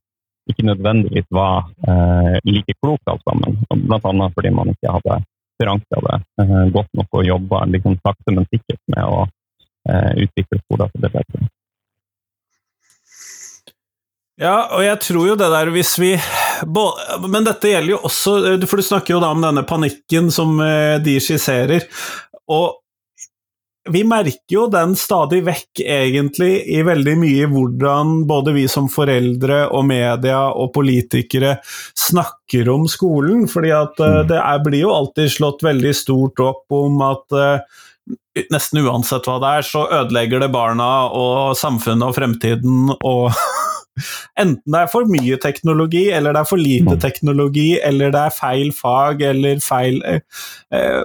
ikke 0.51 0.67
nødvendigvis 0.69 1.27
var 1.35 1.71
eh, 1.89 2.37
like 2.45 2.77
klokt 2.83 3.11
alt 3.11 3.23
sammen. 3.29 3.59
Bl.a. 3.89 4.29
fordi 4.37 4.51
man 4.55 4.73
ikke 4.73 4.93
hadde 4.97 5.21
forankra 5.61 6.03
det 6.07 6.19
eh, 6.45 6.65
godt 6.77 6.91
nok 6.99 7.19
og 7.19 7.27
jobba 7.27 7.65
liksom, 7.75 7.99
sakte, 8.07 8.35
men 8.35 8.49
sikkert 8.53 8.81
med 8.95 9.05
å 9.05 9.25
eh, 9.89 10.13
utvikle 10.25 10.61
bedre. 10.69 11.49
Ja, 14.41 14.55
og 14.75 14.83
jeg 14.83 14.99
tror 15.05 15.29
jo 15.29 15.35
det 15.39 15.47
der 15.53 15.69
hvis 15.71 15.93
vi 16.03 16.09
Men 17.31 17.45
dette 17.47 17.71
gjelder 17.71 17.93
jo 17.93 18.01
også 18.09 18.33
For 18.67 18.81
du 18.81 18.87
snakker 18.87 19.15
jo 19.15 19.21
da 19.23 19.31
om 19.31 19.45
denne 19.45 19.63
panikken 19.69 20.33
som 20.35 20.57
eh, 20.63 20.97
de 21.03 21.21
skisserer. 21.23 21.87
Og 22.51 22.81
vi 23.95 24.01
merker 24.09 24.55
jo 24.55 24.63
den 24.73 24.95
stadig 24.97 25.43
vekk, 25.45 25.83
egentlig, 25.85 26.63
i 26.73 26.79
veldig 26.87 27.15
mye 27.21 27.49
hvordan 27.53 28.15
både 28.25 28.55
vi 28.57 28.63
som 28.71 28.87
foreldre 28.89 29.67
og 29.77 29.85
media 29.91 30.39
og 30.57 30.71
politikere 30.73 31.59
snakker 31.93 32.71
om 32.73 32.87
skolen. 32.89 33.45
fordi 33.45 33.75
at 33.77 34.01
uh, 34.01 34.23
det 34.25 34.41
er, 34.41 34.63
blir 34.65 34.87
jo 34.87 34.95
alltid 34.95 35.35
slått 35.37 35.67
veldig 35.69 35.93
stort 36.01 36.41
opp 36.41 36.73
om 36.73 36.97
at 37.05 37.37
nesten 38.53 38.81
uansett 38.89 39.29
hva 39.29 39.37
det 39.45 39.53
er, 39.59 39.69
så 39.69 39.85
ødelegger 40.01 40.47
det 40.47 40.53
barna 40.57 40.89
og 41.13 41.53
samfunnet 41.61 42.09
og 42.09 42.17
fremtiden 42.17 42.89
og 42.97 43.37
Enten 44.41 44.75
det 44.75 44.81
er 44.81 44.91
for 44.93 45.11
mye 45.11 45.39
teknologi, 45.43 46.09
eller 46.15 46.35
det 46.35 46.43
er 46.43 46.51
for 46.51 46.61
lite 46.61 46.97
teknologi, 47.03 47.69
eller 47.79 48.15
det 48.15 48.25
er 48.27 48.35
feil 48.35 48.73
fag, 48.75 49.23
eller 49.31 49.63
feil 49.65 50.01
eh, 50.09 50.23
eh, 50.75 51.03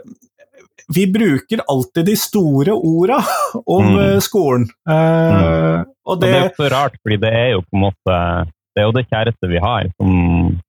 Vi 0.96 1.06
bruker 1.14 1.62
alltid 1.70 2.10
de 2.10 2.16
store 2.18 2.74
orda 2.74 3.20
om 3.78 3.92
mm. 3.96 4.22
skolen. 4.26 4.70
Eh, 4.90 4.96
mm. 4.96 5.90
og, 6.06 6.22
det, 6.22 6.24
og 6.24 6.24
det 6.24 6.32
er 6.38 6.56
så 6.58 6.72
rart, 6.74 6.98
fordi 7.04 7.20
det 7.22 7.34
er 7.44 7.52
jo 7.58 7.66
på 7.68 7.78
en 7.78 7.86
måte 7.90 8.24
det 8.76 8.84
er 8.84 8.88
jo 8.88 8.96
det 8.96 9.10
kjæreste 9.10 9.48
vi 9.52 9.60
har, 9.60 9.88
som, 10.00 10.12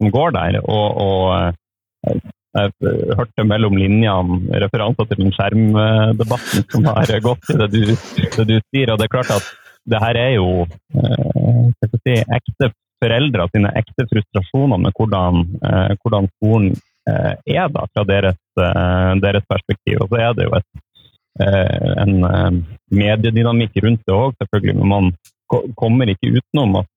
som 0.00 0.10
går 0.10 0.32
der. 0.34 0.56
Og, 0.64 0.86
og 1.04 2.22
jeg 2.58 2.72
hørte 3.14 3.44
mellom 3.46 3.76
linjene 3.78 4.62
referanser 4.64 5.06
til 5.06 5.20
den 5.20 5.34
skjermdebatten 5.36 6.64
som 6.72 6.88
har 6.90 7.12
gått 7.22 7.52
i 7.52 7.58
det 7.60 7.68
du, 7.70 7.82
det 7.92 8.46
du 8.48 8.56
sier. 8.58 8.90
og 8.90 8.98
det 8.98 9.06
er 9.06 9.12
klart 9.12 9.30
at 9.36 9.46
det 9.88 10.00
her 10.02 10.18
er 10.18 10.30
jo 10.36 10.50
eh, 10.66 11.66
si, 12.04 12.14
ekte 12.20 12.70
foreldre 13.00 13.46
sine 13.54 13.72
ekte 13.80 14.04
frustrasjoner 14.10 14.80
med 14.84 14.96
hvordan, 14.96 15.44
eh, 15.64 15.92
hvordan 16.02 16.28
skolen 16.36 16.70
eh, 17.08 17.34
er 17.56 17.72
da, 17.72 17.86
fra 17.94 18.04
deres, 18.08 18.38
deres, 18.56 19.44
perspektiv. 19.48 20.02
Og 20.04 20.10
så 20.12 20.20
er 20.20 20.34
det 20.36 20.48
jo 20.48 20.56
et, 20.58 20.70
en 21.40 22.64
mediedynamikk 22.92 23.78
rundt 23.84 24.02
det 24.04 24.12
òg, 24.12 24.34
selvfølgelig. 24.36 24.74
Men 24.82 24.90
man 24.90 25.70
kommer 25.78 26.10
ikke 26.12 26.34
utenom 26.34 26.82
at 26.82 26.90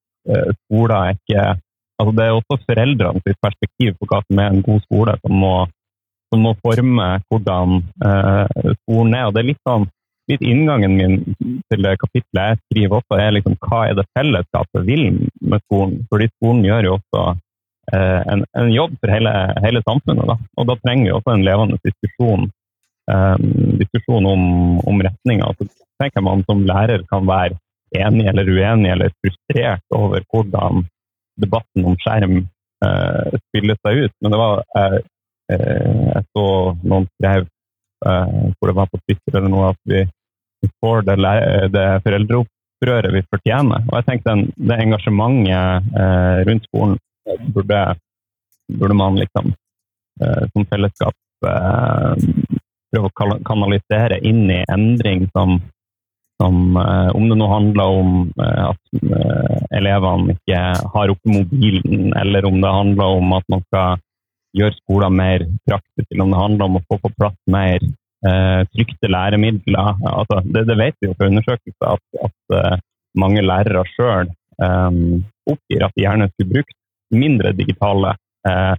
skoler 0.65 0.97
er 0.97 1.19
ikke 1.19 1.53
Altså, 2.01 2.11
det 2.17 2.23
er 2.25 2.33
også 2.33 2.55
foreldrenes 2.65 3.35
perspektiv 3.45 3.93
på 3.99 4.07
hva 4.09 4.17
som 4.25 4.39
er 4.41 4.47
en 4.49 4.63
god 4.65 4.79
skole, 4.81 5.13
som 5.21 5.35
må, 5.39 5.51
som 6.33 6.41
må 6.41 6.51
forme 6.65 7.05
hvordan 7.29 7.75
skolen 8.81 9.13
er. 9.13 9.27
Og 9.27 9.35
det 9.35 9.43
er 9.43 9.47
litt, 9.51 9.61
sånn, 9.61 9.85
litt 10.31 10.43
inngangen 10.45 10.95
min 10.95 11.15
til 11.71 11.85
det 11.85 11.97
kapitlet 12.01 12.53
jeg 12.53 12.59
skriver 12.61 12.99
også, 12.99 13.19
er 13.19 13.35
liksom, 13.35 13.57
hva 13.65 13.81
er 13.89 13.97
det 13.97 14.05
fellesskapet 14.17 14.85
vil 14.87 15.05
med 15.41 15.63
skolen? 15.65 15.97
Fordi 16.11 16.29
skolen 16.37 16.63
gjør 16.67 16.87
jo 16.87 16.95
også 16.97 17.23
eh, 17.93 18.21
en, 18.33 18.45
en, 18.59 18.71
jobb 18.73 18.95
for 19.01 19.13
hele, 19.13 19.33
hele 19.65 19.83
samfunnet. 19.87 20.29
Da. 20.31 20.37
Og 20.57 20.69
da 20.69 20.77
trenger 20.83 21.09
vi 21.09 21.15
også 21.17 21.35
en 21.35 21.45
levende 21.47 21.79
diskusjon, 21.83 22.47
eh, 23.11 23.35
diskusjon 23.83 24.29
om, 24.31 24.45
om 24.87 25.03
retninga. 25.09 25.51
Så 25.59 25.67
tenker 26.01 26.25
man 26.25 26.45
som 26.47 26.65
lærer 26.69 27.05
kan 27.11 27.27
være 27.27 27.59
enig 27.93 28.25
eller 28.31 28.49
uenig 28.49 28.89
eller 28.95 29.13
frustrert 29.21 29.83
over 29.93 30.23
hvordan 30.31 30.85
debatten 31.41 31.85
om 31.89 31.97
skjerm 32.01 32.39
eh, 32.85 33.39
spiller 33.49 33.77
seg 33.81 34.05
ut. 34.05 34.15
Men 34.21 34.33
det 34.33 34.39
var 34.39 34.63
uh, 34.77 35.01
Jeg 35.53 36.23
så 36.31 36.43
noen 36.87 37.03
skrev 37.19 37.43
hvor 38.03 38.69
det 38.69 38.75
var 38.77 38.89
på 38.91 38.99
Twitter 39.03 39.39
eller 39.39 39.51
noe 39.51 39.71
at 39.73 39.79
vi, 39.89 40.03
får 40.79 41.03
det, 41.07 41.17
det 41.73 41.87
foreldreopprøret 42.05 43.15
vi 43.15 43.23
fortjener. 43.31 43.83
Og 43.89 43.97
jeg 43.99 44.07
tenkte 44.07 44.31
den, 44.31 44.45
det 44.69 44.79
engasjementet 44.79 45.91
rundt 46.47 46.69
skolen 46.69 46.97
burde, 47.55 47.81
burde 48.71 48.97
man 48.99 49.19
liksom 49.19 49.51
som 50.19 50.67
fellesskap 50.71 51.15
prøve 51.43 53.09
å 53.09 53.37
kanalisere 53.43 54.21
inn 54.23 54.45
i 54.53 54.61
endring 54.71 55.25
som 55.33 55.57
som, 56.41 56.77
eh, 56.77 57.09
om 57.15 57.29
det 57.29 57.37
nå 57.37 57.47
handler 57.47 57.99
om 57.99 58.15
eh, 58.41 58.63
at 58.69 59.03
eh, 59.03 59.59
elevene 59.79 60.35
ikke 60.35 60.61
har 60.95 61.13
oppe 61.13 61.35
mobilen, 61.37 62.11
eller 62.19 62.45
om 62.49 62.59
det 62.61 62.73
handler 62.79 63.19
om 63.19 63.35
at 63.37 63.47
man 63.53 63.63
skal 63.67 64.01
gjøre 64.57 64.77
skolen 64.77 65.17
mer 65.17 65.45
praktisk, 65.67 66.07
eller 66.11 66.25
om 66.25 66.33
det 66.33 66.41
handler 66.41 66.69
om 66.69 66.79
å 66.79 66.83
få 66.89 66.99
på 67.01 67.11
plass 67.17 67.37
mer 67.49 67.79
eh, 67.81 68.61
trykte 68.73 69.09
læremidler. 69.11 69.99
Altså, 70.11 70.41
det, 70.45 70.65
det, 70.69 70.77
vet 70.79 70.97
vi 71.01 71.09
jo 71.09 71.17
fra 71.17 71.29
undersøkelser 71.31 71.89
at, 71.95 72.29
at 72.29 72.79
mange 73.19 73.43
lærere 73.45 73.83
sjøl 73.95 74.29
eh, 74.29 75.01
oppgir 75.49 75.85
at 75.87 75.97
de 75.97 76.05
gjerne 76.05 76.29
skulle 76.33 76.53
brukt 76.57 76.79
mindre 77.13 77.53
digitale 77.57 78.15
eh, 78.47 78.73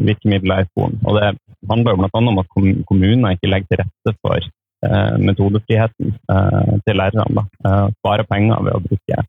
virkemidler 0.00 0.62
i 0.62 0.70
skolen. 0.70 1.00
Og 1.08 1.16
det 1.16 1.34
handler 1.70 1.94
jo 1.96 2.02
bl.a. 2.02 2.20
om 2.20 2.40
at 2.42 2.56
kommuner 2.88 3.36
ikke 3.36 3.52
legger 3.52 3.72
til 3.72 3.82
rette 3.84 4.16
for 4.20 4.50
Eh, 4.80 5.18
metodefriheten 5.18 6.14
eh, 6.32 6.74
til 6.86 6.96
lærerne. 6.96 7.42
Eh, 7.68 7.88
spare 7.98 8.24
penger 8.24 8.62
ved 8.64 8.78
å 8.78 8.84
bruke 8.86 9.26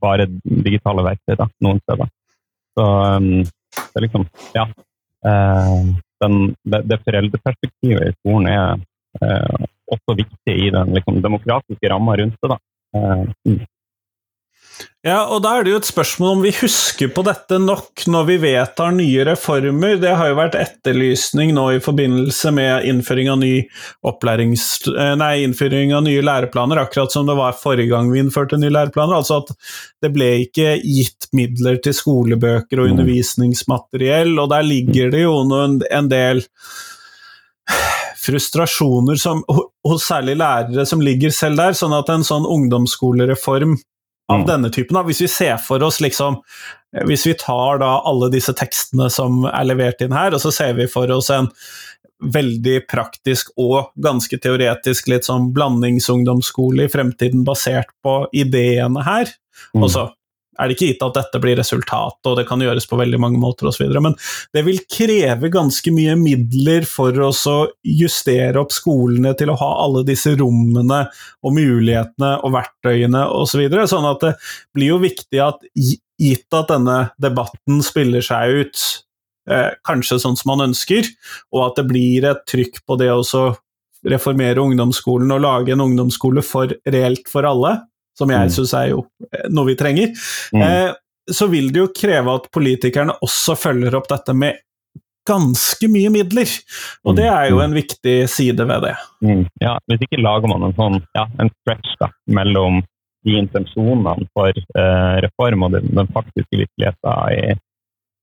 bare 0.00 0.24
digitale 0.42 1.02
verktøy 1.04 1.34
da, 1.36 1.46
noen 1.64 1.80
steder. 1.82 2.08
Så 2.72 2.86
det 3.18 4.00
er 4.00 4.06
liksom 4.06 4.26
Ja. 4.56 4.66
Den, 6.22 6.34
det, 6.66 6.80
det, 6.90 6.98
foreldreperspektivet 7.06 8.08
i 8.08 8.14
skolen 8.16 8.48
er 8.50 8.80
også 9.92 10.16
viktig 10.18 10.54
i 10.66 10.70
den 10.74 10.94
liksom, 10.96 11.20
demokratiske 11.22 11.90
ramma 11.90 12.16
rundt 12.18 12.38
det. 12.42 12.50
da. 12.50 12.58
Mm. 13.46 13.60
Ja, 15.02 15.24
og 15.34 15.40
da 15.42 15.56
er 15.58 15.64
det 15.66 15.72
jo 15.72 15.78
et 15.80 15.88
spørsmål 15.88 16.36
om 16.36 16.42
vi 16.44 16.52
husker 16.54 17.08
på 17.10 17.24
dette 17.26 17.56
nok 17.58 18.04
når 18.06 18.26
vi 18.28 18.36
vedtar 18.44 18.92
nye 18.94 19.24
reformer. 19.26 19.96
Det 19.98 20.12
har 20.14 20.30
jo 20.30 20.36
vært 20.38 20.54
etterlysning 20.60 21.50
nå 21.56 21.64
i 21.74 21.80
forbindelse 21.82 22.52
med 22.54 22.86
innføring 22.86 23.32
av, 23.32 23.40
ny 23.42 23.64
eh, 23.64 25.14
nei, 25.18 25.32
innføring 25.42 25.96
av 25.98 26.04
nye 26.06 26.22
læreplaner, 26.22 26.84
akkurat 26.84 27.10
som 27.10 27.26
det 27.26 27.34
var 27.40 27.58
forrige 27.58 27.90
gang 27.90 28.12
vi 28.14 28.22
innførte 28.22 28.60
nye 28.62 28.70
læreplaner. 28.70 29.18
Altså 29.18 29.40
at 29.42 29.50
det 30.06 30.12
ble 30.14 30.30
ikke 30.44 30.76
gitt 30.78 31.32
midler 31.34 31.82
til 31.82 31.98
skolebøker 31.98 32.78
og 32.78 32.86
mm. 32.86 32.94
undervisningsmateriell, 32.94 34.36
og 34.38 34.52
der 34.54 34.70
ligger 34.70 35.10
det 35.10 35.26
jo 35.26 35.34
noen, 35.50 35.80
en 35.90 36.14
del 36.14 36.46
frustrasjoner 38.22 39.18
som, 39.18 39.42
hos 39.88 40.06
særlig 40.06 40.36
lærere 40.38 40.86
som 40.86 41.02
ligger 41.02 41.34
selv 41.34 41.58
der, 41.58 41.74
sånn 41.74 41.94
at 41.96 42.10
en 42.12 42.22
sånn 42.26 42.46
ungdomsskolereform 42.46 43.80
av 44.32 44.42
mm. 44.42 44.48
denne 44.48 44.72
typen. 44.74 44.98
Da. 44.98 45.04
Hvis 45.06 45.22
vi 45.24 45.30
ser 45.30 45.60
for 45.62 45.82
oss 45.84 46.00
liksom 46.02 46.42
Hvis 47.08 47.22
vi 47.24 47.32
tar 47.40 47.78
da 47.80 48.02
alle 48.04 48.26
disse 48.28 48.52
tekstene 48.52 49.06
som 49.08 49.46
er 49.48 49.64
levert 49.64 50.02
inn 50.04 50.12
her, 50.12 50.34
og 50.36 50.42
så 50.42 50.50
ser 50.52 50.74
vi 50.76 50.84
for 50.92 51.08
oss 51.14 51.30
en 51.32 51.46
veldig 52.22 52.82
praktisk 52.84 53.48
og 53.56 53.94
ganske 54.04 54.36
teoretisk 54.38 55.08
litt 55.08 55.24
sånn 55.24 55.48
blandingsungdomsskole 55.56 56.84
i 56.84 56.92
fremtiden 56.92 57.46
basert 57.48 57.88
på 58.04 58.26
ideene 58.36 59.06
her. 59.06 59.32
Mm. 59.72 59.88
Så 59.88 60.04
er 60.60 60.68
det 60.68 60.76
ikke 60.76 60.88
gitt 60.90 61.04
at 61.06 61.16
dette 61.16 61.40
blir 61.40 61.56
resultatet, 61.56 62.28
og 62.28 62.36
det 62.36 62.44
kan 62.48 62.60
gjøres 62.60 62.86
på 62.88 62.98
veldig 63.00 63.20
mange 63.22 63.40
måter 63.40 63.70
osv. 63.70 63.86
Men 64.04 64.16
det 64.52 64.64
vil 64.66 64.82
kreve 64.90 65.50
ganske 65.52 65.94
mye 65.94 66.16
midler 66.20 66.86
for 66.88 67.16
å 67.24 67.30
justere 67.86 68.60
opp 68.60 68.74
skolene 68.74 69.32
til 69.38 69.52
å 69.52 69.58
ha 69.60 69.70
alle 69.86 70.04
disse 70.08 70.34
rommene 70.38 71.06
og 71.42 71.56
mulighetene 71.56 72.34
og 72.42 72.56
verktøyene 72.58 73.26
osv. 73.30 73.50
Så 73.52 73.60
videre. 73.60 73.84
sånn 73.84 74.06
at 74.08 74.22
det 74.24 74.30
blir 74.72 74.94
jo 74.94 75.02
viktig 75.02 75.40
at 75.44 75.60
gitt 75.76 76.56
at 76.56 76.70
denne 76.70 76.98
debatten 77.20 77.82
spiller 77.84 78.24
seg 78.24 78.62
ut 78.62 78.84
eh, 79.50 79.74
kanskje 79.84 80.20
sånn 80.22 80.38
som 80.40 80.54
man 80.54 80.70
ønsker, 80.70 81.08
og 81.52 81.66
at 81.66 81.80
det 81.80 81.88
blir 81.90 82.28
et 82.30 82.44
trykk 82.48 82.80
på 82.86 82.96
det 83.00 83.10
å 83.12 83.20
reformere 84.08 84.62
ungdomsskolen 84.62 85.30
og 85.34 85.44
lage 85.44 85.74
en 85.74 85.84
ungdomsskole 85.84 86.42
for 86.46 86.72
reelt 86.88 87.28
for 87.30 87.46
alle, 87.46 87.76
som 88.18 88.32
jeg 88.32 88.50
mm. 88.50 88.52
syns 88.56 88.74
er 88.78 88.90
jo 88.92 89.06
eh, 89.30 89.48
noe 89.52 89.70
vi 89.70 89.78
trenger, 89.78 90.12
mm. 90.52 90.62
eh, 90.66 90.90
så 91.32 91.46
vil 91.50 91.70
det 91.72 91.82
jo 91.84 91.92
kreve 91.94 92.36
at 92.40 92.48
politikerne 92.54 93.14
også 93.22 93.56
følger 93.58 93.94
opp 93.98 94.08
dette 94.10 94.34
med 94.36 94.60
ganske 95.28 95.86
mye 95.90 96.10
midler. 96.10 96.50
Og 97.06 97.14
det 97.18 97.28
er 97.30 97.50
jo 97.52 97.60
mm. 97.60 97.64
en 97.64 97.76
viktig 97.76 98.16
side 98.30 98.66
ved 98.68 98.86
det. 98.88 98.94
Mm. 99.22 99.44
Ja, 99.62 99.76
hvis 99.90 100.02
ikke 100.06 100.22
lager 100.22 100.50
man 100.50 100.66
en 100.66 100.74
sånn 100.78 100.98
ja, 101.14 101.28
en 101.42 101.52
stretch 101.60 101.94
da, 102.00 102.10
mellom 102.26 102.82
de 103.22 103.36
intensjonene 103.38 104.26
for 104.34 104.50
eh, 104.50 105.16
reform 105.22 105.68
og 105.68 105.76
den, 105.76 105.86
den 105.94 106.10
faktiske 106.14 106.58
virkeligheten 106.64 107.36
i, 107.36 107.54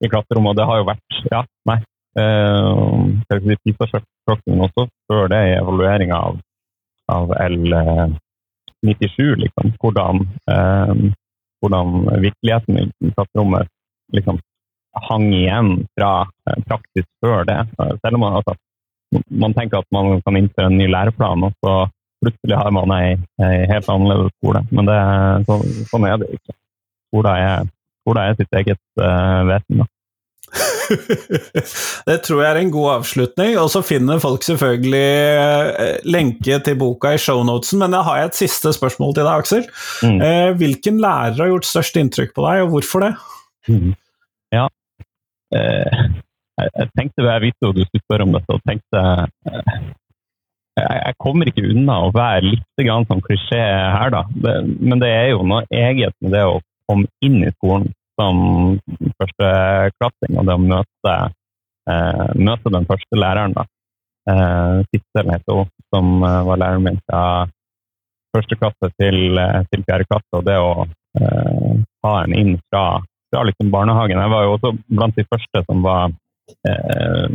i 0.03 0.11
klasserommet. 0.11 0.51
Og 0.51 0.59
det 0.59 0.67
har 0.67 0.81
jo 0.81 0.89
vært 0.91 1.21
Ja, 1.31 1.45
nei. 1.69 1.79
Eh, 2.19 3.49
PISA-sjokken 3.63 4.63
også 4.65 4.89
før 5.07 5.29
det 5.31 5.39
i 5.47 5.55
evalueringa 5.59 6.17
av, 6.29 6.39
av 7.13 7.31
L, 7.45 7.59
eh, 8.83 8.95
97, 8.95 9.35
liksom. 9.43 9.73
Hvordan, 9.81 10.23
eh, 10.51 10.93
hvordan 11.59 12.21
virkeligheten 12.23 12.79
i 12.79 13.11
klasserommet 13.11 13.67
liksom 14.15 14.39
hang 15.09 15.33
igjen 15.33 15.87
fra 15.97 16.11
eh, 16.49 16.63
praktisk 16.67 17.07
før 17.23 17.45
det. 17.47 17.59
Selv 17.77 18.17
om 18.17 18.25
man, 18.25 18.39
altså, 18.39 18.55
man 19.29 19.53
tenker 19.53 19.81
at 19.81 19.89
man 19.95 20.21
kan 20.25 20.37
innføre 20.39 20.71
en 20.71 20.79
ny 20.79 20.87
læreplan, 20.89 21.43
og 21.47 21.53
så 21.63 21.75
plutselig 22.23 22.57
har 22.59 22.71
man 22.75 22.91
ei, 22.95 23.17
ei 23.43 23.67
helt 23.71 23.89
annerledes 23.89 24.33
skole. 24.39 24.63
Men 24.75 24.89
det, 24.89 24.97
så, 25.47 25.59
sånn 25.91 26.07
er 26.09 26.17
det 26.21 26.33
ikke. 26.35 26.55
Skolen 27.09 27.31
er, 27.35 27.69
skolen 28.03 28.23
er 28.23 28.37
sitt 28.37 28.59
eget 28.59 28.81
uh, 29.01 29.41
vesen. 29.49 29.81
Da. 29.81 29.87
det 32.09 32.17
tror 32.25 32.41
jeg 32.43 32.49
er 32.49 32.59
en 32.61 32.71
god 32.73 32.89
avslutning. 32.97 33.55
Og 33.61 33.69
så 33.73 33.81
finner 33.85 34.21
folk 34.21 34.45
selvfølgelig 34.45 35.03
eh, 35.03 35.99
lenke 36.09 36.59
til 36.65 36.79
boka 36.79 37.13
i 37.15 37.21
shownotesen. 37.21 37.81
Men 37.83 37.95
jeg 37.97 38.07
har 38.07 38.23
et 38.23 38.39
siste 38.39 38.73
spørsmål 38.75 39.15
til 39.17 39.25
deg, 39.27 39.43
Aksel. 39.43 39.67
Mm. 40.05 40.19
Eh, 40.25 40.49
hvilken 40.61 41.01
lærer 41.03 41.39
har 41.39 41.53
gjort 41.53 41.69
størst 41.69 41.99
inntrykk 42.01 42.33
på 42.35 42.45
deg, 42.47 42.63
og 42.65 42.73
hvorfor 42.75 43.05
det? 43.05 43.13
Mm. 43.69 43.93
Ja, 44.55 44.65
eh, 45.55 46.03
jeg, 46.59 46.89
tenkte 46.97 47.27
Jeg 47.27 47.43
visste 47.43 47.67
jo 47.67 47.75
du 47.75 47.83
skulle 47.85 48.05
spørre 48.05 48.25
om 48.25 48.33
dette, 48.35 48.55
og 48.55 48.63
tenkte 48.67 49.03
jeg, 50.79 50.95
jeg 51.03 51.15
kommer 51.19 51.49
ikke 51.49 51.67
unna 51.67 51.97
å 52.05 52.11
være 52.15 52.53
litt 52.53 52.83
grann 52.85 53.07
sånn 53.09 53.23
klisjé 53.25 53.59
her, 53.59 54.11
da. 54.13 54.23
Men 54.79 55.01
det 55.01 55.09
er 55.11 55.31
jo 55.33 55.43
noe 55.47 55.65
eget 55.75 56.15
med 56.23 56.33
det 56.35 56.45
å 56.47 56.59
komme 56.89 57.09
inn 57.25 57.43
i 57.43 57.51
skolen 57.57 57.89
som 58.19 58.39
førsteklassing, 59.19 60.37
og 60.37 60.47
det 60.47 60.55
å 60.55 60.63
møte, 60.63 61.15
eh, 61.89 62.25
møte 62.35 62.73
den 62.75 62.87
første 62.89 63.19
læreren. 63.19 63.55
da. 63.55 63.65
Eh, 64.29 64.81
Sissel 64.91 65.31
hun, 65.47 65.69
som 65.93 66.23
eh, 66.23 66.41
var 66.47 66.57
læreren 66.61 66.83
min 66.83 66.99
fra 67.07 67.47
første 68.35 68.57
klasse 68.59 68.91
til, 68.99 69.37
eh, 69.37 69.61
til 69.71 69.85
fjerde 69.87 70.07
klasse. 70.09 70.33
Og 70.33 70.43
det 70.45 70.57
å 70.59 70.73
eh, 70.85 71.77
ha 72.05 72.15
en 72.23 72.35
inn 72.35 72.57
fra, 72.69 73.01
fra 73.31 73.45
liksom 73.47 73.71
barnehagen 73.71 74.19
Jeg 74.19 74.33
var 74.33 74.43
jo 74.45 74.57
også 74.57 74.73
blant 74.87 75.15
de 75.17 75.25
første 75.29 75.63
som 75.65 75.85
var 75.85 76.11
eh, 76.67 77.29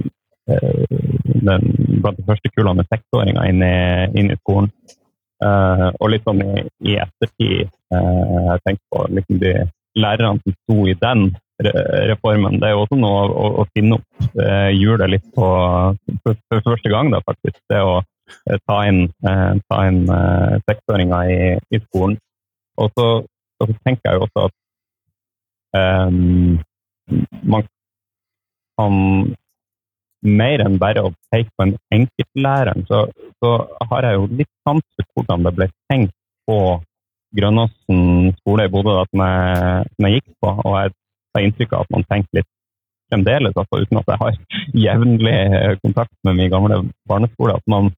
eh 0.49 1.01
den, 1.45 1.63
blant 2.01 2.17
de 2.17 2.25
første 2.25 2.49
kullene 2.53 2.81
med 2.81 2.89
seksåringer 2.93 3.49
inn, 3.49 3.63
inn, 4.17 4.31
i 4.33 4.37
skolen. 4.43 4.71
Eh, 5.45 5.89
og 6.01 6.11
litt 6.13 6.25
sånn 6.25 6.41
i, 6.45 6.65
i 6.89 6.95
ettertid 7.03 7.65
eh, 7.67 8.37
jeg 8.49 8.63
tenker 8.65 8.85
på 8.93 9.03
liksom 9.19 9.41
de 9.43 9.53
lærerne 9.99 10.43
som 10.43 10.55
sto 10.57 10.79
i 10.91 10.97
den 11.01 11.29
reformen. 12.11 12.59
Det 12.59 12.67
er 12.67 12.75
jo 12.75 12.83
også 12.83 12.97
noe 12.99 13.29
å, 13.31 13.45
å 13.63 13.67
finne 13.77 14.01
opp 14.01 14.41
eh, 14.43 14.73
hjulet 14.75 15.13
litt 15.13 15.29
på 15.37 15.47
for, 16.25 16.65
første 16.67 16.91
gang, 16.91 17.13
da, 17.15 17.23
faktisk. 17.29 17.61
Det 17.71 17.79
å 17.79 18.01
Eh, 18.51 18.59
ta 18.67 18.79
inn, 18.89 19.05
eh, 19.29 19.53
ta 19.69 19.81
inn 19.89 20.01
seksåringer 20.69 21.31
i, 21.31 21.39
i, 21.77 21.81
skolen. 21.89 22.17
Og 22.81 22.91
så, 22.97 23.07
og 23.61 23.71
så, 23.71 23.77
tenker 23.87 24.11
jeg 24.11 24.19
jo 24.19 24.27
også 24.27 24.47
at 24.49 24.61
man 27.53 27.65
kan 28.79 28.95
mer 30.25 30.63
enn 30.65 30.79
bare 30.81 31.03
å 31.05 31.13
peke 31.35 31.51
på 31.59 31.67
en 31.67 31.75
enkeltlærer, 31.95 32.79
så, 32.89 33.03
så 33.43 33.51
har 33.91 34.07
jeg 34.07 34.19
jo 34.19 34.29
litt 34.39 34.51
sans 34.67 34.85
for 34.95 35.09
hvordan 35.19 35.49
det 35.49 35.53
ble 35.59 35.69
tenkt 35.91 36.15
på 36.49 36.59
Grønåsen 37.35 38.33
skole 38.41 38.67
i 38.67 38.73
Bodø 38.73 38.97
som 39.11 39.25
jeg, 39.25 39.89
som 39.95 40.09
jeg 40.09 40.21
gikk 40.21 40.31
på. 40.43 40.53
Og 40.65 40.77
jeg 40.79 40.95
har 41.35 41.47
inntrykk 41.49 41.75
av 41.75 41.87
at 41.87 41.95
man 41.97 42.07
tenker 42.11 42.41
litt 42.41 42.51
fremdeles, 43.13 43.57
altså 43.59 43.83
uten 43.83 44.01
at 44.01 44.11
jeg 44.13 44.23
har 44.23 44.39
jevnlig 44.87 45.39
kontakt 45.83 46.15
med 46.25 46.39
min 46.41 46.53
gamle 46.53 46.81
barneskole, 47.11 47.59
at 47.59 47.71
man 47.71 47.93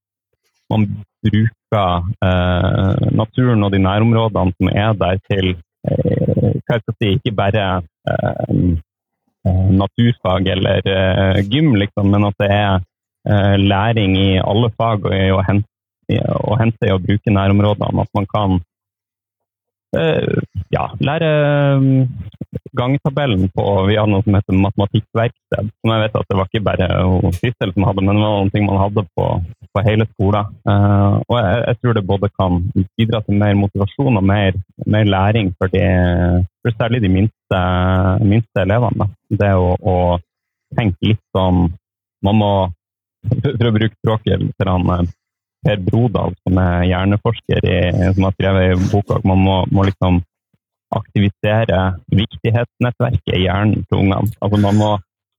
man 0.71 0.87
bruker 1.23 2.09
eh, 2.27 3.07
naturen 3.15 3.65
og 3.67 3.73
de 3.75 3.81
nærområdene 3.83 4.55
som 4.57 4.71
er 4.73 4.99
der, 4.99 5.21
til 5.31 5.53
eh, 5.55 6.53
hva 6.67 6.79
jeg 6.79 6.97
si, 6.97 7.13
ikke 7.19 7.37
bare 7.39 7.65
eh, 8.11 8.45
eh 9.47 9.71
naturfag 9.79 10.49
eller 10.51 10.89
eh, 10.91 11.41
gym, 11.47 11.75
liksom, 11.79 12.11
men 12.11 12.27
at 12.27 12.39
det 12.43 12.51
er 12.51 12.81
eh, 13.31 13.57
læring 13.63 14.17
i 14.19 14.31
alle 14.43 14.73
fag 14.75 15.07
og 15.07 15.37
å 15.37 15.45
hente, 15.47 16.19
å, 16.35 16.57
hente 16.59 16.91
å 16.95 17.03
bruke 17.03 17.31
nærområdene. 17.31 18.03
At 18.03 18.11
man 18.19 18.27
kan 18.33 18.59
ja, 19.95 20.83
lære 21.01 21.29
gangtabellen 22.77 23.49
på 23.55 23.65
Vi 23.89 23.97
hadde 23.97 24.13
noe 24.13 24.25
som 24.25 24.37
heter 24.37 24.59
matematikkverksted. 24.61 25.71
Som 25.71 25.93
jeg 25.93 26.03
vet 26.05 26.19
at 26.21 26.31
det 26.31 26.39
var 26.39 26.51
ikke 26.51 26.67
bare 26.67 26.89
Kristel 27.39 27.73
som 27.75 27.87
hadde, 27.89 28.05
men 28.05 28.19
det 28.19 28.25
var 28.25 28.37
noe 28.45 28.65
man 28.67 28.83
hadde 28.83 29.05
på, 29.17 29.27
på 29.73 29.85
hele 29.87 30.07
skolen. 30.13 30.53
Uh, 30.69 31.19
og 31.25 31.37
jeg, 31.41 31.59
jeg, 31.67 31.81
tror 31.81 31.97
det 31.97 32.07
både 32.13 32.33
kan 32.35 32.61
bidra 32.99 33.23
til 33.25 33.41
mer 33.43 33.59
motivasjon 33.63 34.21
og 34.21 34.29
mer, 34.33 34.59
mer 34.87 35.11
læring 35.17 35.53
for, 35.59 35.73
de, 35.73 35.85
for, 36.63 36.77
særlig 36.81 37.03
de 37.05 37.13
minste, 37.19 37.61
minste 38.25 38.65
elevene. 38.65 39.11
Det 39.31 39.53
å, 39.55 39.75
å, 39.81 39.99
tenke 40.77 41.13
litt 41.13 41.23
sånn 41.31 41.69
Man 42.27 42.39
må, 42.41 42.49
for 43.29 43.69
å 43.69 43.71
bruke 43.75 43.95
språket 44.01 44.41
eh, 44.41 45.03
Per 45.67 45.83
Brodal, 45.83 46.35
som 46.47 46.59
er 46.63 46.87
hjerneforsker 46.87 47.67
i, 47.67 47.77
som 48.15 48.29
har 48.29 48.35
skrevet 48.37 48.69
i 48.71 48.89
boka, 48.93 49.19
man 49.27 49.41
må, 49.43 49.57
må 49.75 49.87
liksom 49.89 50.21
aktivisere 50.95 51.81
viktighetsnettverket 52.15 53.35
i 53.35 53.45
hjernen 53.47 53.83
til 53.89 54.05
ungene. 54.05 54.31
Altså 54.41 54.61
man 54.63 54.79
må, 54.79 54.91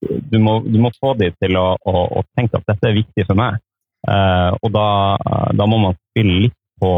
du, 0.03 0.37
må, 0.43 0.59
du 0.65 0.77
må 0.83 0.91
få 0.99 1.13
dem 1.19 1.35
til 1.41 1.57
å, 1.59 1.69
å, 1.79 2.03
å, 2.19 2.25
tenke 2.37 2.59
at 2.59 2.67
dette 2.67 2.89
er 2.89 2.99
viktig 2.99 3.27
for 3.29 3.39
meg. 3.39 3.61
Eh, 4.07 4.51
og 4.61 4.73
da, 4.75 4.87
da, 5.57 5.67
må 5.69 5.79
man 5.81 5.97
spille 6.11 6.43
litt 6.47 6.57
på 6.81 6.91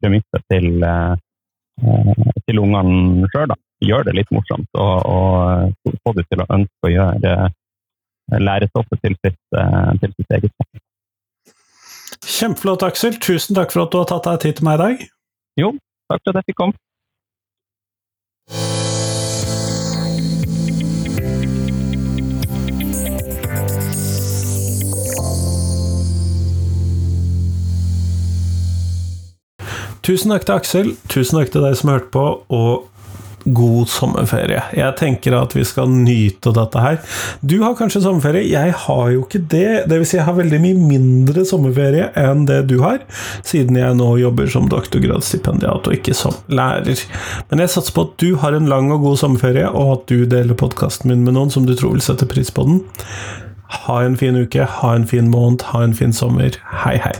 premisset 0.00 0.46
til, 0.50 0.70
eh, 0.86 2.30
til 2.46 2.62
ungene 2.62 3.28
sjøl. 3.34 3.52
Gjøre 3.84 4.08
det 4.08 4.16
litt 4.20 4.30
morsomt 4.32 4.78
og, 4.80 4.94
og, 5.10 5.94
få 6.06 6.14
dem 6.16 6.26
til 6.30 6.40
å 6.40 6.46
ønske 6.54 6.86
å 6.86 6.92
gjøre 6.92 7.32
uh, 7.50 8.36
lærestoffet 8.40 9.02
til 9.02 9.16
sitt, 9.18 9.40
til 10.00 10.12
sitt 10.14 10.36
eget. 10.38 10.54
Kjempeflott, 12.24 12.82
Aksel. 12.82 13.18
Tusen 13.20 13.56
takk 13.56 13.72
for 13.74 13.84
at 13.84 13.92
du 13.92 14.00
har 14.00 14.08
tatt 14.08 14.24
deg 14.28 14.40
tid 14.44 14.58
til 14.60 14.66
meg 14.68 14.78
i 14.78 14.82
dag. 14.82 15.04
Jo, 15.60 15.74
takk 16.10 16.24
for 16.24 16.32
at 16.32 16.40
jeg 16.40 16.52
fikk 16.52 16.60
komme. 16.62 16.80
Tusen 30.04 30.34
takk 30.34 30.44
til 30.44 30.52
Aksel, 30.52 30.90
tusen 31.08 31.38
takk 31.38 31.54
til 31.54 31.62
deg 31.64 31.78
som 31.80 31.88
hørte 31.94 32.10
på, 32.12 32.24
og 32.52 32.90
god 33.44 33.90
sommerferie. 33.92 34.62
Jeg 34.76 34.96
tenker 34.98 35.36
at 35.38 35.54
vi 35.56 35.64
skal 35.66 35.90
nyte 35.92 36.52
dette 36.56 36.80
her. 36.80 37.00
Du 37.40 37.56
har 37.62 37.76
kanskje 37.78 38.04
sommerferie, 38.04 38.46
jeg 38.50 38.74
har 38.84 39.10
jo 39.12 39.24
ikke 39.24 39.42
det. 39.52 39.84
Det 39.90 40.00
vil 40.00 40.08
si, 40.08 40.18
jeg 40.18 40.26
har 40.28 40.38
veldig 40.38 40.60
mye 40.62 40.78
mindre 40.94 41.44
sommerferie 41.48 42.10
enn 42.20 42.46
det 42.48 42.62
du 42.70 42.78
har, 42.84 43.02
siden 43.46 43.78
jeg 43.80 43.98
nå 43.98 44.10
jobber 44.22 44.50
som 44.50 44.70
doktorgradsstipendiat 44.72 45.90
og 45.90 45.98
ikke 45.98 46.16
som 46.16 46.36
lærer. 46.48 47.04
Men 47.50 47.64
jeg 47.64 47.74
satser 47.74 47.96
på 47.96 48.08
at 48.08 48.16
du 48.22 48.34
har 48.40 48.56
en 48.56 48.70
lang 48.70 48.92
og 48.94 49.04
god 49.04 49.20
sommerferie, 49.24 49.68
og 49.68 49.98
at 49.98 50.08
du 50.10 50.24
deler 50.30 50.58
podkasten 50.58 51.10
min 51.12 51.24
med 51.26 51.36
noen 51.36 51.52
som 51.52 51.68
du 51.68 51.74
tror 51.76 51.96
vil 51.96 52.04
sette 52.04 52.28
pris 52.30 52.52
på 52.54 52.66
den. 52.68 52.82
Ha 53.84 54.00
en 54.04 54.16
fin 54.16 54.38
uke, 54.38 54.64
ha 54.80 54.96
en 54.96 55.06
fin 55.08 55.30
måned, 55.32 55.66
ha 55.72 55.84
en 55.84 55.96
fin 55.96 56.12
sommer. 56.14 56.56
Hei, 56.84 56.98
hei. 57.02 57.16